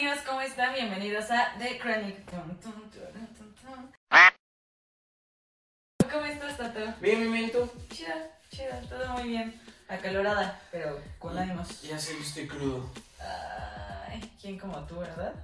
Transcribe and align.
amigos, 0.00 0.20
¿cómo 0.26 0.40
están? 0.40 0.72
Bienvenidos 0.72 1.30
a 1.30 1.52
The 1.58 1.78
Chronic. 1.78 2.16
¿Cómo 6.10 6.24
estás, 6.24 6.56
Tato? 6.56 6.80
Bien, 7.02 7.20
bien, 7.20 7.32
bien, 7.32 7.52
tú. 7.52 7.70
Chida, 7.90 8.30
chida, 8.50 8.80
todo 8.88 9.06
muy 9.08 9.28
bien. 9.28 9.60
Acalorada, 9.88 10.58
pero 10.72 10.98
con 11.18 11.36
ánimos. 11.36 11.82
Ya 11.82 11.98
sé 11.98 12.16
que 12.16 12.22
estoy 12.22 12.48
crudo. 12.48 12.90
Ay, 14.08 14.32
¿quién 14.40 14.58
como 14.58 14.78
tú, 14.86 15.00
verdad? 15.00 15.34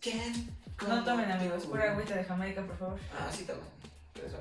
¿Quién? 0.00 0.56
No 0.86 1.02
tomen, 1.02 1.32
amigos, 1.32 1.66
pura 1.66 1.90
agüita 1.90 2.14
de 2.14 2.24
Jamaica, 2.24 2.62
por 2.62 2.78
favor. 2.78 3.00
Ah, 3.18 3.28
sí 3.32 3.44
tomen. 3.44 3.64
Pero 4.12 4.28
eso. 4.28 4.38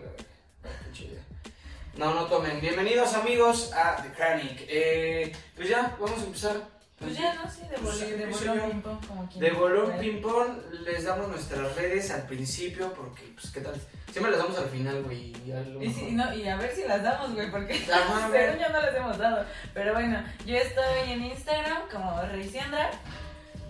No, 1.95 2.13
no 2.13 2.25
tomen. 2.27 2.61
Bienvenidos, 2.61 3.16
amigos, 3.16 3.73
a 3.73 3.95
The 3.95 4.11
Chronic. 4.11 4.66
Eh, 4.68 5.36
pues 5.55 5.70
ya, 5.70 5.97
vamos 6.00 6.21
a 6.21 6.25
empezar. 6.25 6.75
Pues 7.00 7.18
ya, 7.18 7.34
¿no? 7.34 7.50
Sí, 7.52 7.62
de, 7.69 7.78
Pues 7.78 7.97
sí, 7.97 8.11
de 8.11 8.25
bolón 8.25 8.57
yo. 8.57 8.69
ping-pong, 8.69 9.33
De 9.36 9.51
bolón 9.51 9.92
ping-pong 10.00 10.50
les 10.86 11.04
damos 11.04 11.28
nuestras 11.28 11.75
redes 11.75 12.10
al 12.11 12.25
principio 12.25 12.93
porque, 12.93 13.33
pues, 13.33 13.52
¿qué 13.52 13.60
tal? 13.60 13.75
Siempre 14.11 14.32
las 14.32 14.39
damos 14.39 14.57
al 14.57 14.69
final, 14.69 15.04
güey. 15.04 15.33
y 15.46 15.52
Y, 15.82 16.11
no, 16.14 16.33
y 16.33 16.47
a 16.47 16.55
ver 16.55 16.74
si 16.74 16.83
las 16.83 17.04
damos, 17.04 17.33
güey, 17.33 17.52
porque 17.52 17.74
según 17.79 18.60
yo 18.60 18.69
no 18.69 18.82
las 18.82 18.96
hemos 18.96 19.18
dado. 19.18 19.46
Pero 19.74 19.93
bueno, 19.93 20.24
yo 20.46 20.55
estoy 20.55 21.11
en 21.11 21.25
Instagram 21.25 21.89
como 21.92 22.21
Reisiandra. 22.21 22.92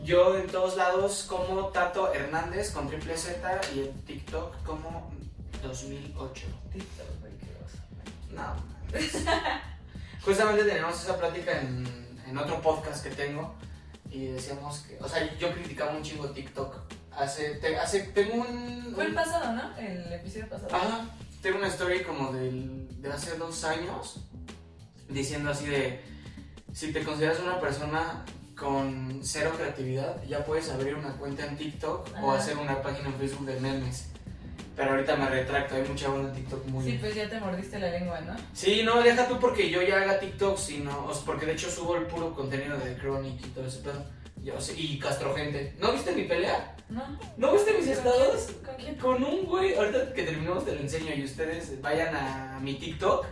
Yo 0.03 0.37
en 0.37 0.45
todos 0.45 0.77
lados 0.77 1.25
como 1.27 1.69
Tato 1.69 2.13
Hernández 2.13 2.69
con 2.69 2.87
triple 2.87 3.17
Z 3.17 3.59
y 3.73 3.79
en 3.79 4.01
TikTok 4.03 4.63
como 4.63 5.11
2008. 5.63 6.45
TikTok, 6.73 7.19
güey, 7.21 7.33
qué 7.39 7.47
oso. 7.65 7.77
No, 8.29 8.43
mames. 8.91 9.25
Justamente 10.23 10.63
teníamos 10.63 11.01
esa 11.03 11.17
plática 11.17 11.59
en, 11.59 12.04
en 12.35 12.39
otro 12.39 12.61
podcast 12.61 13.01
que 13.03 13.11
tengo 13.11 13.55
y 14.11 14.25
decíamos 14.27 14.79
que, 14.79 14.97
o 15.01 15.07
sea, 15.07 15.33
yo 15.37 15.53
criticaba 15.53 15.95
un 15.95 16.03
chingo 16.03 16.29
TikTok. 16.31 16.75
Hace, 17.11 17.55
te- 17.55 17.77
hace, 17.77 18.01
tengo 18.13 18.35
un... 18.43 18.91
Fue 18.93 19.05
el 19.05 19.09
un- 19.11 19.15
pasado, 19.15 19.53
¿no? 19.53 19.77
El 19.77 20.11
episodio 20.11 20.49
pasado. 20.49 20.75
Ajá, 20.75 21.05
tengo 21.41 21.57
una 21.59 21.67
story 21.67 22.03
como 22.03 22.33
del, 22.33 23.01
de 23.01 23.11
hace 23.11 23.37
dos 23.37 23.63
años 23.63 24.19
diciendo 25.07 25.49
así 25.51 25.65
de, 25.67 26.01
si 26.73 26.91
te 26.91 27.03
consideras 27.03 27.39
una 27.39 27.59
persona 27.61 28.25
con 28.57 29.21
cero 29.23 29.53
creatividad, 29.55 30.21
ya 30.23 30.43
puedes 30.43 30.69
abrir 30.69 30.95
una 30.95 31.13
cuenta 31.17 31.45
en 31.45 31.55
TikTok 31.57 32.09
o 32.21 32.31
Ajá. 32.31 32.37
hacer 32.39 32.57
una 32.57 32.81
página 32.81 33.07
en 33.07 33.15
Facebook 33.15 33.45
de 33.45 33.59
memes. 33.61 34.09
Pero 34.75 34.91
ahorita 34.91 35.15
me 35.15 35.29
retracto, 35.29 35.75
hay 35.75 35.83
mucha 35.87 36.09
onda 36.11 36.29
en 36.29 36.35
TikTok 36.35 36.65
muy... 36.65 36.83
Sí, 36.83 36.97
pues 36.99 37.15
ya 37.15 37.29
te 37.29 37.39
mordiste 37.39 37.79
la 37.79 37.91
lengua, 37.91 38.19
¿no? 38.21 38.35
Sí, 38.53 38.83
no, 38.83 39.01
deja 39.01 39.27
tú 39.27 39.39
porque 39.39 39.69
yo 39.69 39.81
ya 39.81 40.01
haga 40.01 40.19
TikTok, 40.19 40.57
sino, 40.57 41.09
porque 41.25 41.45
de 41.45 41.53
hecho 41.53 41.69
subo 41.71 41.95
el 41.95 42.05
puro 42.07 42.33
contenido 42.33 42.77
de 42.77 42.95
Chronic 42.97 43.39
y 43.45 43.49
todo 43.49 43.65
ese 43.67 43.79
pedo. 43.79 44.03
Ya, 44.43 44.53
o 44.53 44.61
sea, 44.61 44.75
y 44.77 44.99
Castro 44.99 45.33
Gente. 45.33 45.73
¿No 45.79 45.93
viste 45.93 46.11
mi 46.13 46.23
pelea? 46.25 46.75
¿No? 46.89 47.03
¿No 47.37 47.53
viste 47.53 47.73
mis 47.73 47.85
¿Con 47.87 47.93
estados? 47.93 48.45
quién? 48.45 48.63
¿Con 48.63 48.75
quién? 48.75 48.95
Con 48.95 49.23
un 49.23 49.45
güey, 49.45 49.75
ahorita 49.75 50.13
que 50.13 50.23
terminamos 50.23 50.65
te 50.65 50.75
lo 50.75 50.81
enseño 50.81 51.15
y 51.15 51.23
ustedes 51.23 51.81
vayan 51.81 52.13
a 52.15 52.59
mi 52.61 52.75
TikTok, 52.75 53.25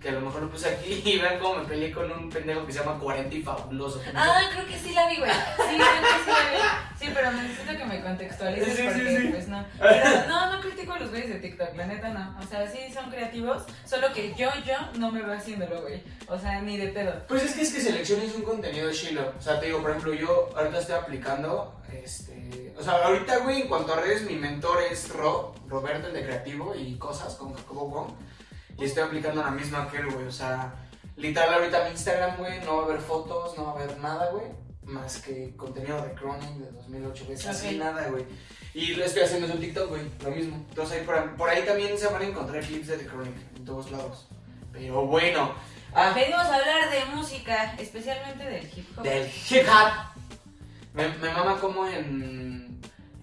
que 0.00 0.08
a 0.08 0.12
lo 0.12 0.22
mejor 0.22 0.42
lo 0.42 0.50
puse 0.50 0.68
aquí, 0.68 1.02
y 1.04 1.18
vean 1.18 1.38
cómo 1.38 1.56
me 1.56 1.64
peleé 1.64 1.92
con 1.92 2.10
un 2.10 2.30
pendejo 2.30 2.64
que 2.64 2.72
se 2.72 2.78
llama 2.78 2.98
40 2.98 3.34
y 3.34 3.42
fabuloso. 3.42 4.00
Ah, 4.14 4.40
creo 4.52 4.66
que 4.66 4.78
sí 4.78 4.92
la 4.92 5.08
vi, 5.08 5.18
güey. 5.18 5.30
Sí, 5.30 5.76
creo 5.76 5.78
que 5.78 6.24
sí 6.24 6.30
la 6.30 6.50
vi. 6.50 6.58
Sí, 6.98 7.10
pero 7.14 7.32
necesito 7.32 7.76
que 7.76 7.84
me 7.84 8.02
contextualices 8.02 8.68
Sí, 8.68 8.76
sí, 8.76 8.82
porque, 8.84 9.20
sí. 9.20 9.28
pues 9.28 9.48
no. 9.48 9.64
Pero 9.78 10.26
no, 10.28 10.52
no 10.52 10.60
critico 10.60 10.92
a 10.92 10.98
los 10.98 11.10
güeyes 11.10 11.28
de 11.28 11.34
TikTok, 11.36 11.76
la 11.76 11.86
neta 11.86 12.08
no. 12.10 12.36
O 12.38 12.46
sea, 12.46 12.66
sí 12.66 12.78
son 12.92 13.10
creativos, 13.10 13.64
solo 13.84 14.12
que 14.12 14.34
yo, 14.34 14.48
yo 14.66 14.74
no 14.98 15.10
me 15.10 15.22
veo 15.22 15.34
haciéndolo, 15.34 15.82
güey. 15.82 16.02
O 16.28 16.38
sea, 16.38 16.60
ni 16.62 16.76
de 16.76 16.88
pedo. 16.88 17.12
Pues 17.28 17.42
es 17.44 17.54
que 17.54 17.62
es 17.62 17.72
que 17.72 17.80
selecciones 17.80 18.34
un 18.34 18.42
contenido 18.42 18.90
chilo. 18.92 19.32
O 19.38 19.42
sea, 19.42 19.60
te 19.60 19.66
digo, 19.66 19.80
por 19.80 19.90
ejemplo, 19.90 20.14
yo 20.14 20.50
ahorita 20.56 20.78
estoy 20.78 20.94
aplicando, 20.96 21.74
este... 21.92 22.74
O 22.78 22.82
sea, 22.82 22.94
ahorita, 23.04 23.38
güey, 23.38 23.62
en 23.62 23.68
cuanto 23.68 23.92
a 23.92 23.96
redes, 24.00 24.22
mi 24.22 24.36
mentor 24.36 24.82
es 24.90 25.10
Rob, 25.10 25.54
Roberto, 25.68 26.06
el 26.08 26.14
de 26.14 26.24
Creativo 26.24 26.74
y 26.74 26.96
Cosas, 26.96 27.34
con 27.34 27.52
Jacobo 27.54 27.88
Wong. 27.88 28.10
Y 28.80 28.84
estoy 28.84 29.02
aplicando 29.02 29.42
la 29.42 29.50
misma 29.50 29.88
que 29.90 29.98
él, 29.98 30.06
güey. 30.10 30.26
O 30.26 30.32
sea, 30.32 30.72
literal, 31.16 31.54
ahorita 31.54 31.84
mi 31.84 31.90
Instagram, 31.90 32.36
güey, 32.38 32.60
no 32.60 32.76
va 32.76 32.82
a 32.82 32.86
haber 32.86 33.00
fotos, 33.00 33.56
no 33.58 33.64
va 33.66 33.72
a 33.72 33.74
haber 33.82 33.98
nada, 33.98 34.30
güey. 34.30 34.46
Más 34.84 35.18
que 35.18 35.54
contenido 35.56 36.02
de 36.02 36.12
Croning 36.14 36.60
de 36.60 36.70
2008, 36.72 37.24
güey. 37.26 37.38
Así 37.38 37.66
Ok. 37.68 37.72
nada, 37.74 38.08
güey. 38.08 38.24
Y 38.74 38.94
lo 38.94 39.04
estoy 39.04 39.22
haciendo 39.22 39.46
en 39.52 39.60
TikTok, 39.60 39.88
güey. 39.88 40.02
Lo 40.22 40.30
mismo. 40.30 40.56
Entonces, 40.68 40.98
ahí 40.98 41.04
por, 41.06 41.16
ahí- 41.18 41.28
por 41.36 41.48
ahí 41.48 41.62
también 41.64 41.96
se 41.98 42.06
van 42.06 42.22
a 42.22 42.24
encontrar 42.24 42.62
clips 42.64 42.88
de 42.88 42.98
The 42.98 43.06
Chronic 43.06 43.34
en 43.56 43.64
todos 43.64 43.90
lados. 43.90 44.26
Pero 44.72 45.04
bueno. 45.06 45.52
Ah, 45.92 46.12
Venimos 46.14 46.40
a 46.42 46.54
hablar 46.54 46.88
de 46.90 47.04
música, 47.16 47.74
especialmente 47.78 48.44
del 48.44 48.64
hip 48.64 48.96
hop. 48.96 49.02
del 49.02 49.26
hip 49.28 49.66
hop. 49.68 50.20
Me, 50.94 51.08
me 51.18 51.30
mama 51.32 51.58
como 51.60 51.86
en, 51.86 52.80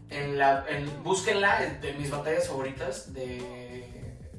en 0.10 0.38
la, 0.38 0.66
en, 0.70 1.04
búsquenla, 1.04 1.62
de 1.82 1.94
mis 1.94 2.10
batallas 2.12 2.48
favoritas 2.48 3.14
de 3.14 3.67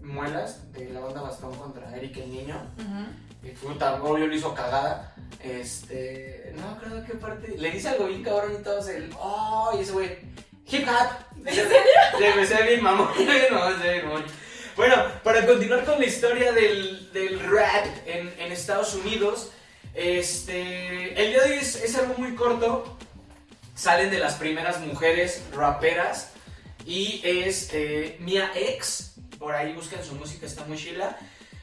Muelas, 0.09 0.73
de 0.73 0.89
la 0.91 1.01
banda 1.01 1.21
Bastón 1.21 1.55
contra 1.57 1.95
Eric 1.97 2.17
el 2.17 2.33
Niño. 2.33 2.57
Ujú. 2.79 3.49
Y 3.49 3.51
puta, 3.53 4.03
obvio 4.03 4.27
lo 4.27 4.35
hizo 4.35 4.55
cagada. 4.55 5.15
Este, 5.43 6.53
no 6.57 6.67
me 6.67 6.77
acuerdo 6.77 7.05
qué 7.07 7.15
parte. 7.15 7.57
Le 7.57 7.71
dice 7.71 7.91
algo 7.91 8.07
bien 8.07 8.23
cabrón 8.23 8.57
y 8.59 8.63
todos 8.63 8.89
el, 8.89 9.11
oh, 9.19 9.73
y 9.77 9.83
ese 9.83 9.93
güey, 9.93 10.19
hip 10.67 10.89
hop. 10.89 11.47
¿En 11.47 11.55
serio? 11.55 11.69
Le 12.19 12.29
empecé 12.31 12.63
bien 12.63 12.83
mamón, 12.83 13.09
mamón, 13.51 13.83
bien 13.83 14.07
mamón. 14.07 14.25
Bueno, 14.77 14.97
para 15.23 15.45
continuar 15.47 15.85
con 15.85 15.99
la 15.99 16.07
historia 16.07 16.53
del, 16.53 17.13
del 17.13 17.41
rap 17.41 17.87
en, 18.07 18.33
en 18.39 18.53
Estados 18.53 18.95
Unidos, 18.95 19.51
este, 19.95 21.21
el 21.21 21.33
día 21.33 21.43
de 21.43 21.51
hoy 21.53 21.59
es, 21.59 21.77
es 21.77 21.97
algo 21.97 22.15
muy 22.17 22.35
corto. 22.35 22.97
Salen 23.75 24.11
de 24.11 24.19
las 24.19 24.35
primeras 24.35 24.81
mujeres 24.81 25.43
raperas 25.53 26.33
y 26.89 27.21
es 27.23 27.69
eh, 27.75 28.17
Mia 28.21 28.51
X. 28.55 29.17
Por 29.39 29.55
ahí 29.55 29.75
buscan 29.75 30.03
su 30.03 30.15
música, 30.15 30.47
está 30.47 30.65
muy 30.65 30.79
chila. 30.79 31.19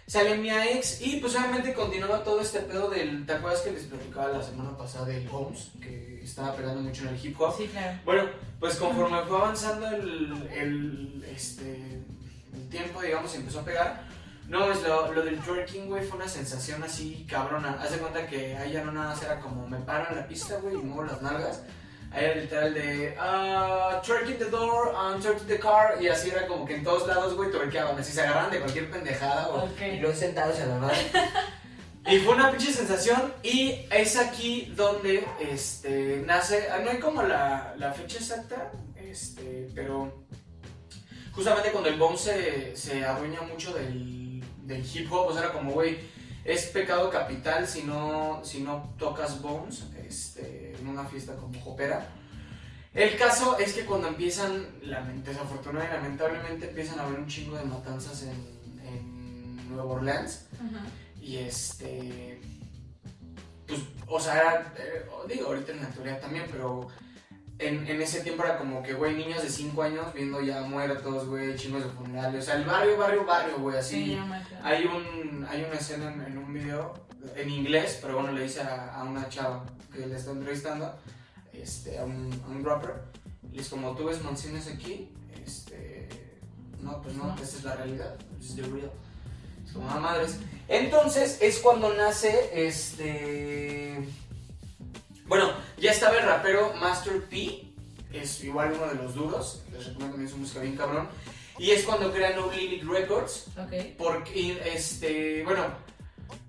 Sale 0.05 0.37
Mia 0.37 0.71
X 0.73 0.99
y 1.01 1.19
pues 1.19 1.35
obviamente 1.35 1.73
continuaba 1.73 2.23
todo 2.23 2.39
este 2.39 2.59
pedo 2.59 2.91
del. 2.91 3.25
¿Te 3.25 3.33
acuerdas 3.33 3.61
que 3.61 3.71
les 3.71 3.83
platicaba 3.85 4.27
la 4.27 4.43
semana 4.43 4.77
pasada 4.77 5.07
del 5.07 5.27
Holmes? 5.27 5.71
Que 5.81 6.21
estaba 6.23 6.55
pegando 6.55 6.81
mucho 6.81 7.01
en 7.01 7.15
el 7.15 7.25
hip 7.25 7.41
hop. 7.41 7.55
Sí, 7.57 7.67
claro. 7.67 7.99
Bueno, 8.05 8.29
pues 8.59 8.75
conforme 8.75 9.19
fue 9.23 9.37
avanzando 9.37 9.87
el, 9.87 10.47
el, 10.53 11.25
este, 11.35 12.03
el 12.53 12.69
tiempo, 12.69 13.01
digamos, 13.01 13.33
empezó 13.33 13.61
a 13.61 13.65
pegar. 13.65 14.07
No, 14.47 14.71
es 14.71 14.83
lo, 14.83 15.11
lo 15.11 15.23
del 15.23 15.39
twerking, 15.39 15.87
güey, 15.87 16.05
fue 16.05 16.17
una 16.17 16.27
sensación 16.27 16.83
así 16.83 17.25
cabrona. 17.27 17.79
Haz 17.81 17.93
de 17.93 17.97
cuenta 17.97 18.27
que 18.27 18.55
ahí 18.57 18.73
ya 18.73 18.83
no 18.83 18.91
nada 18.91 19.09
más 19.09 19.23
era 19.23 19.39
como 19.39 19.67
me 19.67 19.79
paro 19.79 20.11
en 20.11 20.17
la 20.17 20.27
pista, 20.27 20.59
güey, 20.61 20.75
y 20.75 20.77
muevo 20.77 21.03
las 21.03 21.19
nalgas. 21.23 21.63
Era 22.15 22.35
literal 22.35 22.73
de 22.73 23.15
ah, 23.19 24.01
twerking 24.05 24.37
the 24.37 24.45
door, 24.45 24.93
um, 24.95 25.21
twerking 25.21 25.47
the 25.47 25.59
car, 25.59 26.01
y 26.01 26.07
así 26.07 26.29
era 26.29 26.47
como 26.47 26.65
que 26.65 26.75
en 26.75 26.83
todos 26.83 27.07
lados, 27.07 27.35
güey, 27.35 27.51
twerkeaban. 27.51 27.97
Así 27.99 28.11
se 28.13 28.21
agarraban 28.21 28.51
de 28.51 28.59
cualquier 28.59 28.89
pendejada, 28.89 29.47
güey. 29.47 29.63
Ok. 29.63 29.95
Y 29.97 29.99
luego 29.99 30.15
sentados 30.15 30.59
a 30.59 30.65
la 30.65 30.75
madre. 30.77 30.97
Y 32.07 32.19
fue 32.19 32.35
una 32.35 32.51
pinche 32.51 32.71
sensación 32.71 33.33
y 33.41 33.87
es 33.89 34.15
aquí 34.15 34.71
donde 34.75 35.25
este, 35.39 36.21
nace, 36.23 36.67
ah, 36.71 36.77
no 36.83 36.91
hay 36.91 36.99
como 36.99 37.23
la, 37.23 37.73
la 37.79 37.93
fecha 37.93 38.19
exacta, 38.19 38.71
este, 38.95 39.69
pero 39.73 40.25
justamente 41.31 41.71
cuando 41.71 41.89
el 41.89 41.97
boom 41.97 42.15
se, 42.15 42.75
se 42.75 43.03
adueña 43.03 43.41
mucho 43.41 43.73
del, 43.73 44.43
del 44.65 44.85
hip 44.85 45.11
hop, 45.11 45.29
o 45.29 45.33
sea, 45.33 45.45
era 45.45 45.51
como, 45.51 45.71
güey, 45.71 45.97
es 46.43 46.67
pecado 46.67 47.09
capital 47.09 47.67
si 47.67 47.81
no, 47.81 48.39
si 48.43 48.59
no 48.59 48.93
tocas 48.99 49.41
bones 49.41 49.85
este, 50.07 50.64
en 50.85 50.91
una 50.91 51.05
fiesta 51.05 51.35
como 51.35 51.59
hopera. 51.65 52.07
El 52.93 53.17
caso 53.17 53.57
es 53.57 53.73
que 53.73 53.85
cuando 53.85 54.07
empiezan, 54.07 54.65
desafortunadamente 55.23 55.93
y 55.93 56.01
lamentablemente, 56.01 56.69
empiezan 56.69 56.99
a 56.99 57.05
haber 57.05 57.19
un 57.19 57.27
chingo 57.27 57.57
de 57.57 57.65
matanzas 57.65 58.23
en, 58.23 58.87
en 58.87 59.69
Nueva 59.69 59.83
Orleans. 59.83 60.47
Y 61.21 61.37
este. 61.37 62.39
Pues, 63.67 63.81
o 64.07 64.19
sea, 64.19 64.35
era, 64.35 64.73
eh, 64.77 65.05
digo, 65.27 65.47
ahorita 65.47 65.71
en 65.73 65.81
la 65.81 65.87
actualidad 65.87 66.21
también, 66.21 66.45
pero 66.51 66.87
en, 67.59 67.87
en 67.87 68.01
ese 68.01 68.21
tiempo 68.21 68.43
era 68.43 68.57
como 68.57 68.83
que, 68.83 68.93
güey, 68.93 69.15
niños 69.15 69.41
de 69.41 69.49
5 69.49 69.81
años 69.81 70.13
viendo 70.13 70.41
ya 70.41 70.61
muertos, 70.61 71.27
güey, 71.27 71.55
chingos 71.55 71.83
de 71.83 71.89
funerales. 71.89 72.43
O 72.43 72.45
sea, 72.45 72.55
el 72.55 72.65
barrio, 72.65 72.97
barrio, 72.97 73.25
barrio, 73.25 73.59
güey, 73.59 73.77
así. 73.77 74.05
Sí. 74.05 74.19
Hay, 74.63 74.85
un, 74.85 75.45
hay 75.49 75.63
una 75.63 75.75
escena 75.75 76.11
en, 76.11 76.21
en 76.21 76.37
un 76.37 76.53
video 76.53 76.93
en 77.35 77.49
inglés, 77.49 77.99
pero 78.01 78.15
bueno, 78.15 78.31
le 78.31 78.43
dice 78.43 78.61
a, 78.61 78.95
a 78.95 79.03
una 79.03 79.27
chava 79.29 79.65
que 79.91 80.05
le 80.05 80.15
está 80.15 80.31
entrevistando, 80.31 80.93
este, 81.53 81.97
a, 81.97 82.03
un, 82.03 82.29
a 82.45 82.49
un 82.49 82.63
rapper, 82.63 82.95
y 83.51 83.59
es 83.59 83.69
como, 83.69 83.95
¿tú 83.95 84.05
ves 84.05 84.21
mansiones 84.21 84.67
aquí? 84.67 85.09
Este, 85.45 86.09
no, 86.81 87.01
pues 87.01 87.15
no, 87.15 87.27
No. 87.27 87.35
esta 87.35 87.57
es 87.57 87.63
la 87.63 87.75
realidad, 87.75 88.15
es 88.39 88.55
the 88.55 88.61
real. 88.63 88.91
Es 89.65 89.71
como, 89.71 89.89
ah, 89.89 89.99
madres. 89.99 90.39
Entonces 90.67 91.37
es 91.41 91.59
cuando 91.59 91.93
nace 91.93 92.49
este... 92.53 94.07
Bueno, 95.25 95.49
ya 95.85 95.91
estaba 95.91 96.17
el 96.17 96.25
rapero 96.25 96.73
Master 96.73 97.23
P, 97.29 97.63
es 98.11 98.43
igual 98.43 98.73
uno 98.73 98.87
de 98.87 98.95
los 98.95 99.13
duros, 99.13 99.61
les 99.71 99.85
recomiendo 99.85 100.13
también 100.15 100.29
su 100.31 100.37
música 100.37 100.61
bien 100.61 100.75
cabrón. 100.75 101.07
Y 101.59 101.69
es 101.71 101.83
cuando 101.83 102.11
crea 102.11 102.35
No 102.35 102.51
Limit 102.51 102.83
Records, 102.83 103.47
Ok. 103.55 103.95
porque, 103.97 104.59
este, 104.73 105.43
bueno, 105.43 105.63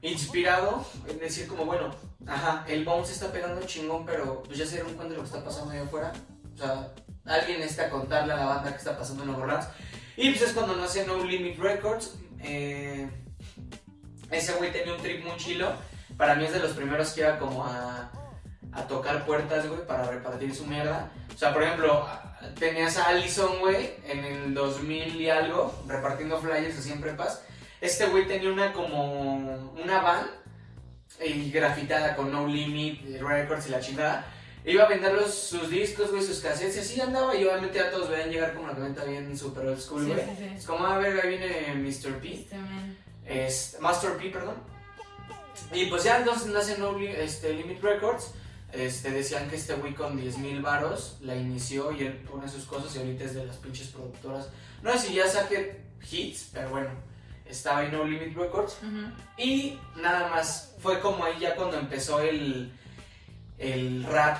inspirado 0.00 0.86
en 1.06 1.18
decir 1.18 1.46
como, 1.46 1.66
bueno, 1.66 1.94
ajá, 2.26 2.64
el 2.66 2.82
bounce 2.84 3.12
está 3.12 3.30
pegando 3.30 3.64
chingón, 3.66 4.06
pero 4.06 4.42
pues 4.42 4.56
ya 4.56 4.64
se 4.64 4.76
dieron 4.76 4.94
cuenta 4.94 5.12
de 5.12 5.16
lo 5.18 5.22
que 5.22 5.26
está 5.28 5.44
pasando 5.44 5.72
allá 5.72 5.82
afuera. 5.82 6.12
O 6.54 6.58
sea, 6.58 6.92
alguien 7.26 7.60
necesita 7.60 7.90
contarle 7.90 8.32
a 8.32 8.36
la 8.36 8.46
banda 8.46 8.70
que 8.70 8.78
está 8.78 8.98
pasando 8.98 9.22
en 9.22 9.28
Nueva 9.32 9.44
Orleans. 9.44 9.68
Y 10.16 10.30
pues 10.30 10.42
es 10.42 10.52
cuando 10.54 10.74
nace 10.76 11.06
No 11.06 11.22
Limit 11.22 11.58
Records. 11.58 12.14
Eh, 12.40 13.06
ese 14.30 14.54
güey 14.54 14.72
tenía 14.72 14.94
un 14.94 15.02
trip 15.02 15.22
muy 15.22 15.36
chilo. 15.36 15.72
Para 16.16 16.34
mí 16.36 16.46
es 16.46 16.52
de 16.52 16.60
los 16.60 16.72
primeros 16.72 17.10
que 17.10 17.20
iba 17.20 17.38
como 17.38 17.66
a, 17.66 18.10
a 18.76 18.86
tocar 18.86 19.24
puertas, 19.24 19.66
güey, 19.66 19.86
para 19.86 20.04
repartir 20.04 20.54
su 20.54 20.66
mierda. 20.66 21.10
O 21.34 21.38
sea, 21.38 21.52
por 21.52 21.62
ejemplo, 21.62 22.06
tenías 22.58 22.96
a 22.98 23.08
Allison, 23.08 23.58
güey, 23.60 23.94
en 24.06 24.24
el 24.24 24.54
2000 24.54 25.20
y 25.20 25.30
algo, 25.30 25.74
repartiendo 25.86 26.38
flyers 26.38 26.78
a 26.78 26.82
siempre 26.82 27.12
paz. 27.14 27.42
Este 27.80 28.06
güey 28.06 28.26
tenía 28.26 28.50
una 28.50 28.72
como 28.72 29.72
una 29.72 30.00
van 30.00 30.26
y 31.24 31.50
grafitada 31.50 32.14
con 32.16 32.30
No 32.32 32.46
Limit 32.46 33.20
Records 33.20 33.66
y 33.68 33.70
la 33.70 33.80
chingada. 33.80 34.26
Iba 34.64 34.84
a 34.84 34.88
vender 34.88 35.12
los, 35.12 35.32
sus 35.32 35.70
discos, 35.70 36.10
güey, 36.10 36.22
sus 36.22 36.40
cassettes, 36.40 36.76
y 36.76 36.80
así 36.80 37.00
andaba. 37.00 37.36
Y 37.36 37.44
obviamente 37.44 37.78
a 37.80 37.90
todos 37.90 38.10
veían 38.10 38.30
llegar 38.30 38.54
como 38.54 38.66
la 38.66 38.74
venta 38.74 39.04
bien 39.04 39.36
super 39.38 39.64
old 39.66 39.78
school, 39.80 40.04
Sí, 40.04 40.12
güey. 40.12 40.24
sí, 40.24 40.32
sí. 40.38 40.50
Es 40.56 40.66
como, 40.66 40.84
a 40.86 40.98
ver, 40.98 41.20
ahí 41.20 41.28
viene 41.38 41.74
Mr. 41.76 42.18
P. 42.18 42.46
Este, 43.24 43.78
Master 43.78 44.16
P, 44.16 44.30
perdón. 44.30 44.56
Y 45.72 45.86
pues 45.86 46.02
ya 46.04 46.18
entonces 46.18 46.48
nace 46.48 46.78
No 46.78 46.98
este, 46.98 47.52
Limit 47.52 47.80
Records. 47.82 48.32
Este, 48.72 49.10
decían 49.10 49.48
que 49.48 49.56
este 49.56 49.74
güey 49.74 49.94
con 49.94 50.20
10 50.20 50.38
mil 50.38 50.60
varos 50.60 51.16
la 51.20 51.36
inició 51.36 51.92
y 51.92 52.02
él 52.02 52.16
pone 52.30 52.48
sus 52.48 52.64
cosas 52.64 52.94
y 52.94 52.98
ahorita 52.98 53.24
es 53.24 53.34
de 53.34 53.46
las 53.46 53.56
pinches 53.56 53.88
productoras. 53.88 54.48
No 54.82 54.92
sé 54.92 55.08
si 55.08 55.14
ya 55.14 55.28
saque 55.28 55.82
hits, 56.10 56.50
pero 56.52 56.70
bueno, 56.70 56.90
estaba 57.46 57.84
en 57.84 57.92
No 57.92 58.04
Limit 58.04 58.36
Records. 58.36 58.78
Y 59.38 59.78
nada 59.96 60.28
más, 60.28 60.74
fue 60.80 61.00
como 61.00 61.24
ahí 61.24 61.38
ya 61.40 61.54
cuando 61.54 61.78
empezó 61.78 62.20
el, 62.20 62.72
el 63.58 64.04
rap, 64.04 64.38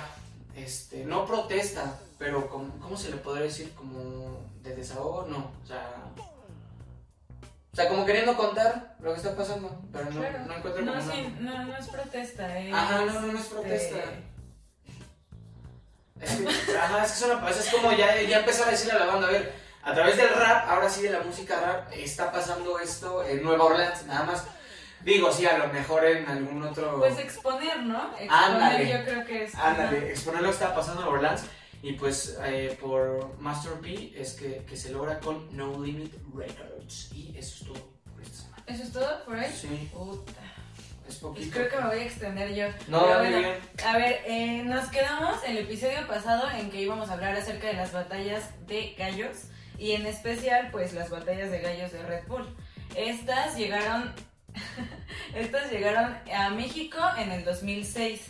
este, 0.55 1.05
no 1.05 1.25
protesta, 1.25 1.99
pero 2.19 2.49
como, 2.49 2.77
¿cómo 2.79 2.97
se 2.97 3.09
le 3.09 3.17
podría 3.17 3.45
decir? 3.45 3.71
Como 3.73 4.41
de 4.63 4.75
desahogo, 4.75 5.27
no, 5.29 5.51
o 5.63 5.67
sea... 5.67 6.13
O 7.77 7.79
sea, 7.79 7.89
como 7.89 8.07
queriendo 8.07 8.35
contar 8.35 8.95
lo 9.01 9.11
que 9.13 9.17
está 9.17 9.35
pasando, 9.35 9.79
pero 9.93 10.05
no, 10.05 10.19
Claro. 10.19 10.39
no 10.47 10.55
encuentro 10.55 10.81
No, 10.81 10.93
como 10.97 11.11
sí, 11.11 11.35
no, 11.39 11.63
no 11.63 11.77
es 11.77 11.87
protesta, 11.87 12.57
es. 12.57 12.73
Ajá, 12.73 13.01
no, 13.05 13.13
no, 13.21 13.21
no 13.33 13.37
es 13.37 13.45
protesta. 13.45 13.97
este, 16.19 16.47
Es 16.47 16.57
que, 16.65 16.75
ajá, 16.75 17.03
es 17.05 17.11
que 17.11 17.17
es, 17.19 17.31
una- 17.31 17.49
es 17.51 17.69
como 17.69 17.91
ya, 17.91 18.19
ya 18.19 18.39
empezar 18.39 18.67
a 18.67 18.71
decirle 18.71 18.93
a 18.93 18.99
la 19.01 19.05
banda, 19.05 19.27
a 19.27 19.31
ver, 19.31 19.53
a 19.83 19.93
través 19.93 20.17
del 20.17 20.29
rap, 20.29 20.67
ahora 20.71 20.89
sí 20.89 21.03
de 21.03 21.11
la 21.11 21.19
música 21.19 21.59
rap, 21.59 21.91
está 21.93 22.31
pasando 22.31 22.79
esto 22.79 23.23
en 23.23 23.43
Nueva 23.43 23.65
Orleans, 23.65 24.07
nada 24.07 24.23
más. 24.23 24.43
Digo, 25.01 25.31
sí, 25.31 25.45
a 25.45 25.59
lo 25.59 25.67
mejor 25.71 26.03
en 26.03 26.27
algún 26.27 26.63
otro... 26.63 26.97
Pues 26.97 27.19
exponer, 27.19 27.77
¿no? 27.83 28.09
Exponer 28.17 28.31
Ándale. 28.31 28.89
yo 28.89 29.05
creo 29.05 29.23
que 29.23 29.43
es. 29.43 29.53
Ándale, 29.53 30.09
exponer 30.09 30.41
lo 30.41 30.47
que 30.47 30.53
está 30.55 30.73
pasando 30.73 31.03
en 31.03 31.07
Orleans. 31.09 31.43
Y 31.83 31.93
pues 31.93 32.37
eh, 32.43 32.77
por 32.81 33.37
Master 33.39 33.73
P 33.81 34.13
es 34.19 34.33
que, 34.33 34.63
que 34.67 34.75
se 34.75 34.91
logra 34.91 35.19
con 35.19 35.55
No 35.55 35.81
Limit 35.83 36.13
Records. 36.35 37.11
Y 37.13 37.35
eso 37.37 37.55
es 37.55 37.71
todo 37.71 37.89
por 38.13 38.21
esta 38.23 38.35
semana. 38.41 38.63
¿Eso 38.67 38.83
es 38.83 38.91
todo 38.91 39.23
por 39.25 39.35
ahí? 39.37 39.51
Sí, 39.55 39.89
Puta. 39.93 40.31
es 40.31 41.05
Pues 41.05 41.15
poquito. 41.17 41.51
creo 41.51 41.69
que 41.69 41.77
me 41.77 41.87
voy 41.87 41.99
a 41.99 42.03
extender 42.03 42.53
yo. 42.55 42.67
No, 42.87 43.05
Pero 43.05 43.19
bueno, 43.19 43.37
bien. 43.39 43.53
A 43.85 43.97
ver, 43.97 44.21
eh, 44.25 44.63
nos 44.65 44.87
quedamos 44.89 45.43
en 45.43 45.51
el 45.51 45.57
episodio 45.59 46.07
pasado 46.07 46.49
en 46.51 46.69
que 46.71 46.81
íbamos 46.81 47.09
a 47.09 47.13
hablar 47.13 47.35
acerca 47.35 47.67
de 47.67 47.73
las 47.73 47.93
batallas 47.93 48.43
de 48.67 48.95
gallos 48.97 49.37
y 49.77 49.91
en 49.91 50.05
especial 50.07 50.69
pues 50.71 50.93
las 50.93 51.09
batallas 51.11 51.51
de 51.51 51.59
gallos 51.61 51.91
de 51.91 52.01
Red 52.03 52.27
Bull. 52.27 52.45
Estas 52.95 53.55
llegaron 53.55 54.13
estas 55.35 55.71
llegaron 55.71 56.17
a 56.33 56.49
México 56.49 56.97
en 57.17 57.31
el 57.31 57.45
2006. 57.45 58.21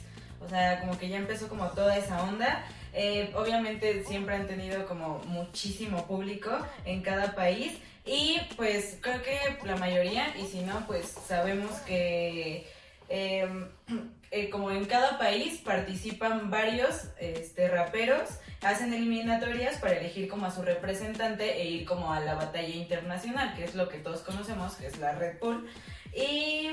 O 0.42 0.50
sea, 0.50 0.80
como 0.82 0.98
que 1.00 1.10
ya 1.10 1.18
empezó 1.18 1.48
como 1.48 1.68
toda 1.70 1.98
esa 1.98 2.22
onda. 2.24 2.64
Eh, 3.00 3.32
obviamente 3.36 4.04
siempre 4.06 4.34
han 4.34 4.48
tenido 4.48 4.88
como 4.88 5.20
muchísimo 5.28 6.08
público 6.08 6.50
en 6.84 7.04
cada 7.04 7.36
país 7.36 7.74
y 8.04 8.38
pues 8.56 8.98
creo 9.02 9.22
que 9.22 9.38
la 9.68 9.76
mayoría 9.76 10.36
y 10.36 10.48
si 10.48 10.62
no 10.62 10.84
pues 10.88 11.06
sabemos 11.28 11.72
que 11.82 12.66
eh, 13.10 13.48
eh, 14.32 14.50
como 14.50 14.72
en 14.72 14.86
cada 14.86 15.20
país 15.20 15.62
participan 15.64 16.50
varios 16.50 17.10
este, 17.20 17.68
raperos, 17.68 18.30
hacen 18.62 18.92
eliminatorias 18.92 19.78
para 19.78 19.98
elegir 19.98 20.28
como 20.28 20.48
a 20.48 20.52
su 20.52 20.64
representante 20.64 21.62
e 21.62 21.70
ir 21.70 21.86
como 21.86 22.12
a 22.12 22.20
la 22.20 22.34
batalla 22.34 22.76
internacional, 22.76 23.54
que 23.56 23.64
es 23.64 23.76
lo 23.76 23.90
que 23.90 24.00
todos 24.00 24.22
conocemos, 24.22 24.74
que 24.74 24.88
es 24.88 24.98
la 24.98 25.12
Red 25.12 25.38
Bull. 25.40 25.70
Y 26.16 26.72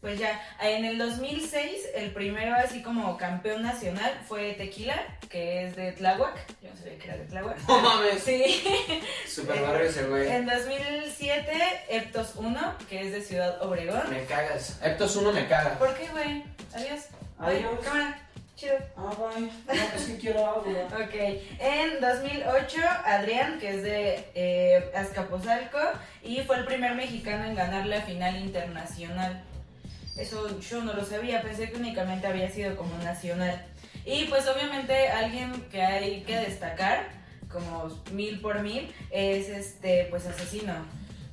pues 0.00 0.18
ya, 0.18 0.40
en 0.62 0.84
el 0.84 0.96
2006 0.96 1.88
el 1.96 2.12
primero 2.12 2.54
así 2.54 2.82
como 2.82 3.16
campeón 3.16 3.62
nacional 3.62 4.12
fue 4.26 4.52
Tequila, 4.52 4.96
que 5.28 5.66
es 5.66 5.76
de 5.76 5.92
Tláhuac. 5.92 6.36
Yo 6.62 6.70
no 6.70 6.76
sabía 6.76 6.98
que 6.98 7.08
era 7.08 7.16
de 7.16 7.24
Tláhuac. 7.24 7.68
No 7.68 7.80
mames. 7.80 8.22
Sí. 8.22 8.64
Super 9.26 9.60
barrio 9.60 9.88
ese 9.88 10.04
güey. 10.04 10.28
En 10.28 10.46
2007 10.46 11.52
Eptos 11.88 12.32
1, 12.36 12.74
que 12.88 13.06
es 13.06 13.12
de 13.12 13.22
Ciudad 13.22 13.60
Obregón. 13.60 14.08
Me 14.10 14.24
cagas. 14.24 14.78
Eptos 14.82 15.16
1 15.16 15.32
me 15.32 15.48
caga. 15.48 15.78
¿Por 15.78 15.92
qué, 15.96 16.08
güey? 16.08 16.44
Adiós. 16.74 17.06
Bye. 17.38 17.56
Adiós. 17.56 17.80
Cámara. 17.84 18.18
Chido. 18.54 18.74
Ah, 18.96 19.12
bye. 19.16 19.50
No, 19.66 19.96
es 19.96 20.04
que 20.04 20.18
quiero 20.18 20.38
algo. 20.46 20.64
Ok. 20.92 21.14
En 21.60 22.00
2008, 22.00 22.78
Adrián, 23.04 23.58
que 23.58 23.70
es 23.70 23.82
de 23.82 24.24
eh, 24.34 24.92
Azcapotzalco, 24.94 25.78
y 26.22 26.40
fue 26.42 26.56
el 26.56 26.64
primer 26.64 26.94
mexicano 26.94 27.44
en 27.44 27.54
ganar 27.54 27.86
la 27.86 28.00
final 28.02 28.36
internacional. 28.36 29.42
Eso 30.18 30.58
yo 30.60 30.82
no 30.82 30.92
lo 30.94 31.04
sabía, 31.04 31.42
pensé 31.42 31.70
que 31.70 31.76
únicamente 31.76 32.26
había 32.26 32.50
sido 32.50 32.76
como 32.76 32.96
nacional. 32.98 33.64
Y 34.04 34.24
pues 34.24 34.46
obviamente 34.48 35.08
alguien 35.10 35.52
que 35.70 35.82
hay 35.82 36.22
que 36.22 36.36
destacar, 36.36 37.06
como 37.52 37.88
mil 38.12 38.40
por 38.40 38.60
mil, 38.60 38.92
es 39.10 39.48
este, 39.48 40.06
pues 40.10 40.26
asesino. 40.26 40.74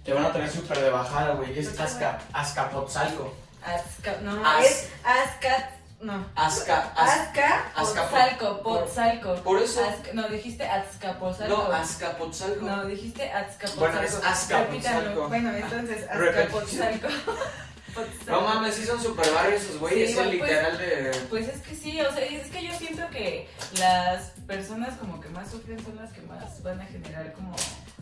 Te 0.04 0.14
van 0.14 0.26
a 0.26 0.32
traer 0.32 0.50
súper 0.52 0.80
de 0.80 0.90
bajada, 0.90 1.34
güey. 1.34 1.58
Es 1.58 1.68
¿Por 1.70 1.78
qué, 1.78 1.84
Azca, 1.84 2.20
Azcapotzalco. 2.32 3.34
Azca, 3.66 4.18
no, 4.22 4.46
Az- 4.48 4.66
es 4.66 4.90
Azca, 5.04 5.70
no. 6.02 6.24
Azca, 6.36 6.92
Az- 6.96 7.10
Azca, 7.10 7.72
Azcapo- 7.76 8.62
Potzalco. 8.62 9.36
Por 9.42 9.62
eso. 9.62 9.82
Azca- 9.82 10.14
no, 10.14 10.28
dijiste 10.28 10.68
Azcapotzalco. 10.68 11.58
No, 11.58 11.72
Azcapotzalco. 11.72 12.66
No, 12.66 12.86
dijiste 12.86 13.32
Azcapotzalco. 13.32 13.80
Bueno, 13.80 14.02
es 14.02 14.16
Azcapotzalco. 14.24 15.28
Bueno, 15.28 15.52
entonces. 15.56 16.08
Azcapotzalco. 16.10 17.08
Potzalco. 17.96 18.32
No 18.32 18.42
mames, 18.42 18.76
sí 18.76 18.86
son 18.86 19.02
super 19.02 19.32
barrios 19.32 19.64
esos 19.64 19.80
güeyes. 19.80 20.12
Sí, 20.12 20.14
es 20.14 20.20
el 20.20 20.38
pues, 20.38 20.50
literal 20.50 20.78
de. 20.78 21.12
Pues 21.30 21.48
es 21.48 21.62
que 21.62 21.76
sí, 21.76 22.00
o 22.02 22.12
sea, 22.14 22.24
es 22.26 22.48
que 22.52 22.64
yo 22.68 22.74
siento 22.78 23.10
que 23.10 23.48
las 23.80 24.32
personas 24.46 24.98
como 24.98 25.20
que 25.22 25.30
más 25.30 25.50
sufren 25.50 25.84
son 25.84 25.96
las 25.96 26.12
que 26.12 26.22
más 26.22 26.62
van 26.62 26.80
a 26.82 26.86
generar 26.86 27.34
como... 27.34 27.56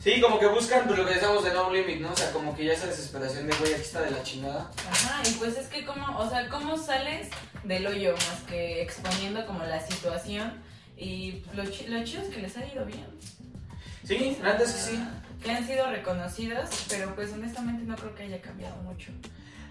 Sí, 0.04 0.20
como 0.20 0.38
que 0.40 0.48
buscan 0.48 0.86
pues, 0.88 0.98
lo 1.00 1.06
que 1.06 1.14
decíamos 1.14 1.44
de 1.46 1.54
No 1.54 1.72
Limit, 1.72 2.02
¿no? 2.02 2.12
O 2.12 2.16
sea, 2.16 2.32
como 2.32 2.54
que 2.56 2.66
ya 2.66 2.74
esa 2.74 2.88
desesperación 2.88 3.48
de, 3.48 3.56
güey, 3.56 3.72
aquí 3.74 3.84
está 3.84 4.02
de 4.02 4.12
la 4.12 4.22
chingada. 4.24 4.70
Ajá, 4.90 5.22
y 5.26 5.32
pues 5.36 5.56
es 5.58 5.68
que 5.68 5.86
como, 5.86 6.18
o 6.18 6.30
sea, 6.30 6.50
¿cómo 6.50 6.78
sales 6.78 7.30
del 7.64 7.88
hoyo 7.88 8.12
más 8.14 8.42
que 8.50 8.82
exponiendo 8.82 9.46
como 9.46 9.64
la 9.64 9.80
situación? 9.88 10.62
Y 10.98 11.44
lo, 11.54 11.64
chi- 11.66 11.88
lo 11.88 12.04
chido 12.04 12.24
es 12.24 12.30
que 12.30 12.42
les 12.42 12.58
ha 12.58 12.66
ido 12.66 12.84
bien. 12.86 13.06
Sí, 14.06 14.38
la 14.44 14.54
neta 14.54 14.64
es 14.66 14.72
que 14.74 14.80
sí. 14.92 15.04
Que 15.42 15.52
han 15.52 15.66
sido 15.68 15.90
reconocidos, 15.90 16.70
pero 16.90 17.14
pues 17.16 17.32
honestamente 17.32 17.84
no 17.84 17.96
creo 17.96 18.16
que 18.16 18.24
haya 18.24 18.42
cambiado 18.42 18.76
mucho. 18.78 19.12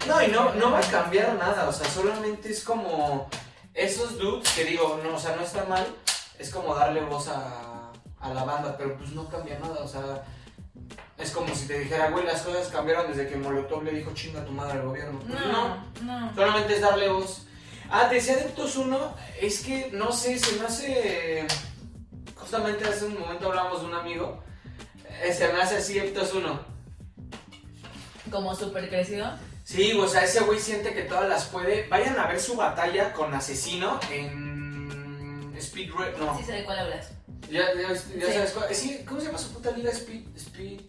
No, 0.07 0.21
y 0.21 0.27
no, 0.27 0.53
no 0.55 0.71
va 0.71 0.79
a 0.79 0.91
cambiar 0.91 1.33
nada, 1.35 1.67
o 1.69 1.73
sea, 1.73 1.89
solamente 1.89 2.51
es 2.51 2.63
como 2.63 3.29
esos 3.73 4.17
dudes 4.17 4.49
que 4.53 4.65
digo, 4.65 4.99
no, 5.03 5.15
o 5.15 5.19
sea, 5.19 5.35
no 5.35 5.43
está 5.43 5.63
mal, 5.65 5.85
es 6.37 6.49
como 6.49 6.75
darle 6.75 7.01
voz 7.01 7.29
a, 7.29 7.91
a 8.19 8.33
la 8.33 8.43
banda, 8.43 8.75
pero 8.77 8.97
pues 8.97 9.11
no 9.11 9.27
cambia 9.29 9.57
nada, 9.59 9.79
o 9.81 9.87
sea, 9.87 10.23
es 11.17 11.31
como 11.31 11.55
si 11.55 11.67
te 11.67 11.79
dijera, 11.79 12.09
güey, 12.09 12.25
las 12.25 12.41
cosas 12.41 12.67
cambiaron 12.67 13.07
desde 13.07 13.27
que 13.29 13.37
Molotov 13.37 13.83
le 13.83 13.91
dijo 13.91 14.11
chinga 14.13 14.43
tu 14.43 14.51
madre 14.51 14.79
al 14.79 14.87
gobierno. 14.87 15.19
Pues 15.19 15.39
no, 15.39 15.77
No, 16.01 16.19
no. 16.29 16.35
solamente 16.35 16.75
es 16.75 16.81
darle 16.81 17.07
voz. 17.09 17.45
Ah, 17.89 18.07
decía 18.09 18.33
Adeptos 18.33 18.75
1, 18.75 19.15
es 19.39 19.61
que 19.61 19.89
no 19.93 20.11
sé, 20.11 20.37
se 20.39 20.55
me 20.59 20.65
hace. 20.65 21.47
Justamente 22.35 22.85
hace 22.87 23.05
un 23.05 23.19
momento 23.19 23.47
hablamos 23.47 23.81
de 23.81 23.87
un 23.87 23.93
amigo, 23.93 24.43
eh, 25.21 25.31
se 25.31 25.47
me 25.53 25.61
hace 25.61 25.77
así 25.77 25.97
Adeptos 25.99 26.33
1. 26.33 26.59
Como 28.31 28.55
súper 28.55 28.89
crecido. 28.89 29.27
Sí, 29.63 29.93
o 29.93 30.07
sea, 30.07 30.23
ese 30.23 30.41
güey 30.41 30.59
siente 30.59 30.93
que 30.93 31.03
todas 31.03 31.27
las 31.29 31.45
puede. 31.45 31.87
Vayan 31.87 32.19
a 32.19 32.27
ver 32.27 32.39
su 32.39 32.55
batalla 32.55 33.13
con 33.13 33.33
Asesino 33.33 33.99
en 34.11 35.53
Speed 35.57 35.91
Red. 35.93 36.17
No, 36.17 36.37
Sí 36.37 36.43
sé 36.43 36.51
de 36.53 36.63
cuál 36.65 36.79
hablas. 36.79 37.11
ya, 37.49 37.73
ya, 37.73 37.89
ya 37.93 37.95
Sí. 37.95 38.33
sabes 38.33 38.51
cuál. 38.51 38.71
eh, 38.71 38.75
sí, 38.75 39.05
¿Cómo 39.07 39.19
se 39.21 39.27
llama 39.27 39.37
su 39.37 39.53
puta 39.53 39.71
liga? 39.71 39.91
Speed. 39.91 40.21
Speed. 40.35 40.81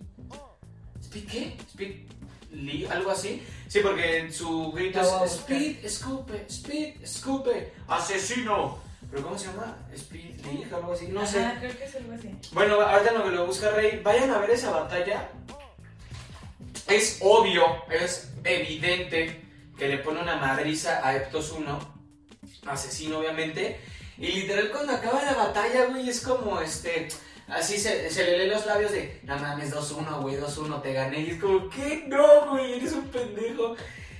¿Speed 1.02 1.28
qué? 1.28 1.56
Speed 1.68 2.06
League, 2.50 2.88
algo 2.90 3.10
así. 3.12 3.46
Sí, 3.68 3.80
porque 3.80 4.18
en 4.18 4.32
su 4.32 4.72
grito 4.72 5.00
es. 5.24 5.32
Speed, 5.34 5.84
escupe, 5.84 6.44
Speed, 6.48 7.02
escupe, 7.02 7.72
asesino. 7.88 8.78
¿Pero 9.10 9.22
cómo 9.22 9.38
se 9.38 9.46
llama? 9.46 9.76
Speed 9.94 10.44
League, 10.44 10.68
algo 10.74 10.92
así. 10.92 11.06
No 11.08 11.24
sé. 11.24 11.48
Creo 11.60 11.78
que 11.78 11.84
es 11.84 11.94
algo 11.94 12.12
así. 12.14 12.34
Bueno, 12.52 12.80
ahorita 12.80 13.12
lo 13.12 13.24
que 13.24 13.30
lo 13.30 13.46
busca 13.46 13.70
Rey, 13.70 14.00
vayan 14.02 14.30
a 14.30 14.38
ver 14.38 14.50
esa 14.50 14.70
batalla. 14.70 15.28
Es 16.88 17.18
obvio, 17.22 17.64
es 17.90 18.32
evidente 18.44 19.40
que 19.78 19.88
le 19.88 19.98
pone 19.98 20.20
una 20.20 20.36
madriza 20.36 21.06
a 21.06 21.16
Eptos 21.16 21.52
1, 21.52 21.94
asesino 22.66 23.18
obviamente. 23.18 23.80
Y 24.18 24.28
literal 24.28 24.70
cuando 24.70 24.92
acaba 24.92 25.22
la 25.22 25.34
batalla, 25.34 25.86
güey, 25.86 26.08
es 26.08 26.20
como 26.20 26.60
este... 26.60 27.08
Así 27.46 27.78
se, 27.78 28.08
se 28.08 28.24
le 28.24 28.38
lee 28.38 28.50
los 28.50 28.64
labios 28.64 28.92
de, 28.92 29.20
no 29.24 29.36
mames, 29.36 29.74
2-1, 29.74 30.22
güey, 30.22 30.36
2-1, 30.36 30.80
te 30.80 30.92
gané. 30.94 31.20
Y 31.20 31.30
es 31.30 31.40
como, 31.40 31.68
¿qué? 31.68 32.04
No, 32.06 32.50
güey, 32.50 32.74
eres 32.74 32.92
un 32.92 33.06
pendejo. 33.08 33.76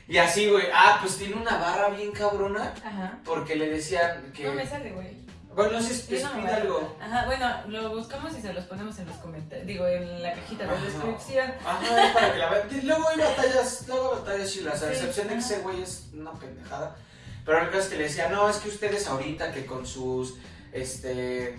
Y 0.06 0.18
así, 0.18 0.46
güey, 0.48 0.64
ah, 0.74 0.98
pues 1.00 1.16
tiene 1.16 1.34
una 1.34 1.56
barra 1.56 1.88
bien 1.88 2.12
cabrona 2.12 2.74
Ajá. 2.84 3.20
porque 3.24 3.56
le 3.56 3.70
decían 3.70 4.30
que... 4.34 4.44
No 4.44 4.52
me 4.52 4.66
sale, 4.66 4.92
güey. 4.92 5.24
Bueno, 5.54 5.78
es, 5.78 5.90
es, 5.90 6.08
Yo 6.08 6.16
es 6.16 6.22
no 6.24 6.46
algo. 6.52 6.96
Ajá, 7.00 7.26
bueno, 7.26 7.48
lo 7.68 7.96
buscamos 7.96 8.36
y 8.36 8.40
se 8.40 8.52
los 8.52 8.64
ponemos 8.64 8.98
en 8.98 9.06
los 9.06 9.16
comentarios. 9.16 9.66
Digo, 9.66 9.86
en 9.86 10.22
la 10.22 10.32
cajita 10.32 10.64
de 10.64 10.70
Ajá. 10.70 10.84
descripción. 10.84 11.52
Ajá, 11.64 12.12
para 12.12 12.32
que 12.32 12.38
la 12.38 12.50
vean. 12.50 12.68
Y 12.70 12.80
Luego 12.82 13.08
hay 13.08 13.18
batallas, 13.18 13.84
luego 13.86 14.14
hay 14.14 14.20
batallas 14.20 14.52
chilas, 14.52 14.82
a 14.82 14.92
excepción 14.92 15.28
de 15.28 15.34
que 15.34 15.40
ajá. 15.40 15.52
ese 15.54 15.62
güey 15.62 15.82
es 15.82 16.06
una 16.12 16.32
pendejada. 16.32 16.96
Pero 17.44 17.58
el 17.60 17.66
caso 17.68 17.78
es 17.80 17.88
que 17.88 17.96
le 17.96 18.04
decía, 18.04 18.28
no, 18.28 18.48
es 18.48 18.56
que 18.56 18.68
ustedes 18.68 19.06
ahorita 19.06 19.52
que 19.52 19.66
con 19.66 19.86
sus, 19.86 20.34
este, 20.72 21.56